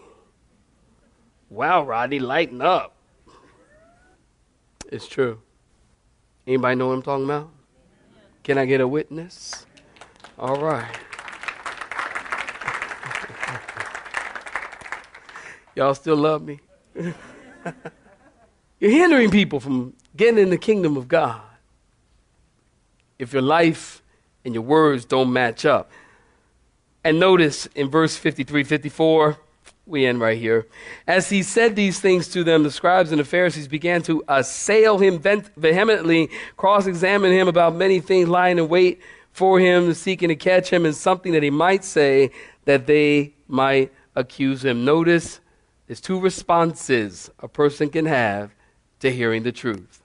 Wow, 1.49 1.85
Rodney, 1.85 2.19
lighten 2.19 2.61
up. 2.61 2.95
It's 4.91 5.07
true. 5.07 5.41
Anybody 6.45 6.75
know 6.75 6.87
what 6.87 6.93
I'm 6.93 7.01
talking 7.01 7.25
about? 7.25 7.49
Can 8.43 8.59
I 8.59 8.65
get 8.65 8.79
a 8.79 8.87
witness? 8.87 9.65
All 10.37 10.59
right. 10.59 10.93
Y'all 15.75 15.95
still 15.95 16.17
love 16.17 16.41
me? 16.43 16.59
You're 18.79 18.91
hindering 18.91 19.31
people 19.31 19.61
from 19.61 19.93
getting 20.15 20.37
in 20.37 20.49
the 20.49 20.57
kingdom 20.57 20.97
of 20.97 21.07
God 21.07 21.41
if 23.17 23.31
your 23.31 23.41
life 23.41 24.01
and 24.43 24.53
your 24.53 24.63
words 24.63 25.05
don't 25.05 25.31
match 25.31 25.65
up. 25.65 25.89
And 27.03 27.19
notice 27.19 27.67
in 27.67 27.89
verse 27.89 28.17
53 28.17 28.65
54, 28.65 29.37
we 29.85 30.05
end 30.05 30.19
right 30.19 30.37
here. 30.37 30.67
As 31.07 31.29
he 31.29 31.43
said 31.43 31.77
these 31.77 31.99
things 31.99 32.27
to 32.29 32.43
them, 32.43 32.63
the 32.63 32.71
scribes 32.71 33.11
and 33.11 33.19
the 33.19 33.25
Pharisees 33.25 33.67
began 33.69 34.01
to 34.03 34.23
assail 34.27 34.97
him 34.97 35.19
vehemently, 35.19 36.29
cross 36.57 36.87
examine 36.87 37.31
him 37.31 37.47
about 37.47 37.75
many 37.75 38.01
things, 38.01 38.27
lying 38.27 38.57
in 38.57 38.67
wait 38.67 39.01
for 39.35 39.59
him, 39.59 39.93
seeking 39.93 40.29
to 40.29 40.35
catch 40.37 40.69
him 40.69 40.85
in 40.85 40.93
something 40.93 41.33
that 41.33 41.43
he 41.43 41.49
might 41.49 41.83
say 41.83 42.31
that 42.63 42.87
they 42.87 43.33
might 43.49 43.91
accuse 44.15 44.63
him. 44.63 44.85
Notice 44.85 45.41
there's 45.87 45.99
two 45.99 46.21
responses 46.21 47.29
a 47.39 47.49
person 47.49 47.89
can 47.89 48.05
have 48.05 48.55
to 49.01 49.11
hearing 49.11 49.43
the 49.43 49.51
truth. 49.51 50.01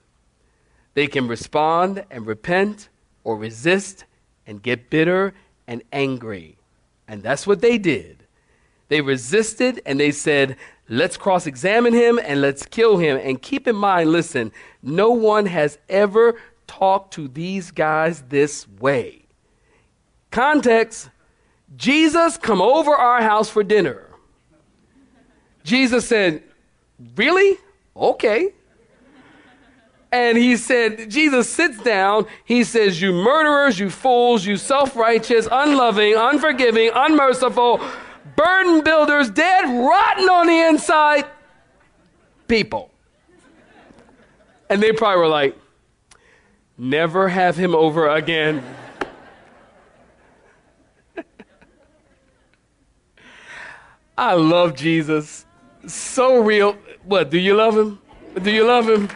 They 0.95 1.07
can 1.07 1.29
respond 1.29 2.03
and 2.11 2.27
repent 2.27 2.89
or 3.23 3.37
resist 3.37 4.03
and 4.45 4.61
get 4.61 4.89
bitter 4.89 5.33
and 5.65 5.81
angry. 5.93 6.57
And 7.07 7.23
that's 7.23 7.47
what 7.47 7.61
they 7.61 7.77
did. 7.77 8.25
They 8.89 8.99
resisted 8.99 9.81
and 9.85 9.97
they 9.97 10.11
said, 10.11 10.57
let's 10.89 11.15
cross 11.15 11.47
examine 11.47 11.93
him 11.93 12.19
and 12.21 12.41
let's 12.41 12.65
kill 12.65 12.97
him. 12.97 13.17
And 13.23 13.41
keep 13.41 13.65
in 13.65 13.77
mind, 13.77 14.11
listen, 14.11 14.51
no 14.83 15.11
one 15.11 15.45
has 15.45 15.77
ever 15.87 16.37
talked 16.67 17.13
to 17.13 17.29
these 17.29 17.71
guys 17.71 18.23
this 18.27 18.67
way. 18.67 19.20
Context 20.31 21.09
Jesus, 21.75 22.37
come 22.37 22.61
over 22.61 22.91
our 22.91 23.21
house 23.21 23.49
for 23.49 23.63
dinner. 23.63 24.05
Jesus 25.63 26.07
said, 26.07 26.43
Really? 27.15 27.57
Okay. 27.95 28.53
And 30.11 30.37
he 30.37 30.57
said, 30.57 31.09
Jesus 31.09 31.49
sits 31.49 31.81
down. 31.81 32.27
He 32.43 32.65
says, 32.65 33.01
You 33.01 33.13
murderers, 33.13 33.79
you 33.79 33.89
fools, 33.89 34.45
you 34.45 34.57
self 34.57 34.95
righteous, 34.95 35.47
unloving, 35.49 36.15
unforgiving, 36.15 36.91
unmerciful, 36.93 37.79
burden 38.35 38.83
builders, 38.83 39.29
dead, 39.29 39.63
rotten 39.63 40.25
on 40.25 40.47
the 40.47 40.67
inside 40.67 41.25
people. 42.47 42.91
And 44.69 44.83
they 44.83 44.91
probably 44.91 45.21
were 45.21 45.27
like, 45.27 45.57
Never 46.77 47.29
have 47.29 47.55
him 47.55 47.73
over 47.73 48.09
again. 48.09 48.63
I 54.17 54.33
love 54.33 54.75
Jesus. 54.75 55.45
So 55.87 56.43
real. 56.43 56.73
What, 57.03 57.29
do 57.29 57.39
you 57.39 57.55
love 57.55 57.77
him? 57.77 57.99
Do 58.41 58.51
you 58.51 58.65
love 58.65 58.87
him? 58.87 59.09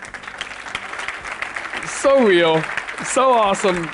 So 1.85 2.25
real. 2.25 2.63
So 3.03 3.31
awesome. 3.31 3.77
And 3.77 3.89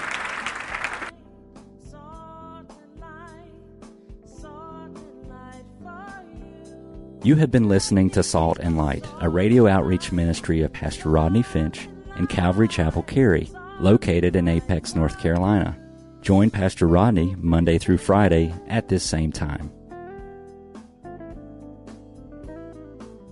and 7.21 7.27
you. 7.27 7.35
Have 7.35 7.51
been 7.51 7.67
listening 7.67 8.09
to 8.11 8.23
Salt 8.23 8.59
and 8.59 8.77
Light, 8.77 9.05
a 9.19 9.29
radio 9.29 9.67
outreach 9.67 10.11
ministry 10.11 10.61
of 10.61 10.73
Pastor 10.73 11.09
Rodney 11.09 11.43
Finch 11.43 11.87
in 12.17 12.27
Calvary 12.27 12.67
Chapel, 12.67 13.03
Cary, 13.03 13.49
located 13.79 14.35
in 14.35 14.47
Apex, 14.47 14.95
North 14.95 15.19
Carolina. 15.19 15.77
Join 16.21 16.49
Pastor 16.49 16.87
Rodney 16.87 17.35
Monday 17.37 17.77
through 17.77 17.97
Friday 17.97 18.53
at 18.67 18.89
this 18.89 19.03
same 19.03 19.31
time. 19.31 19.71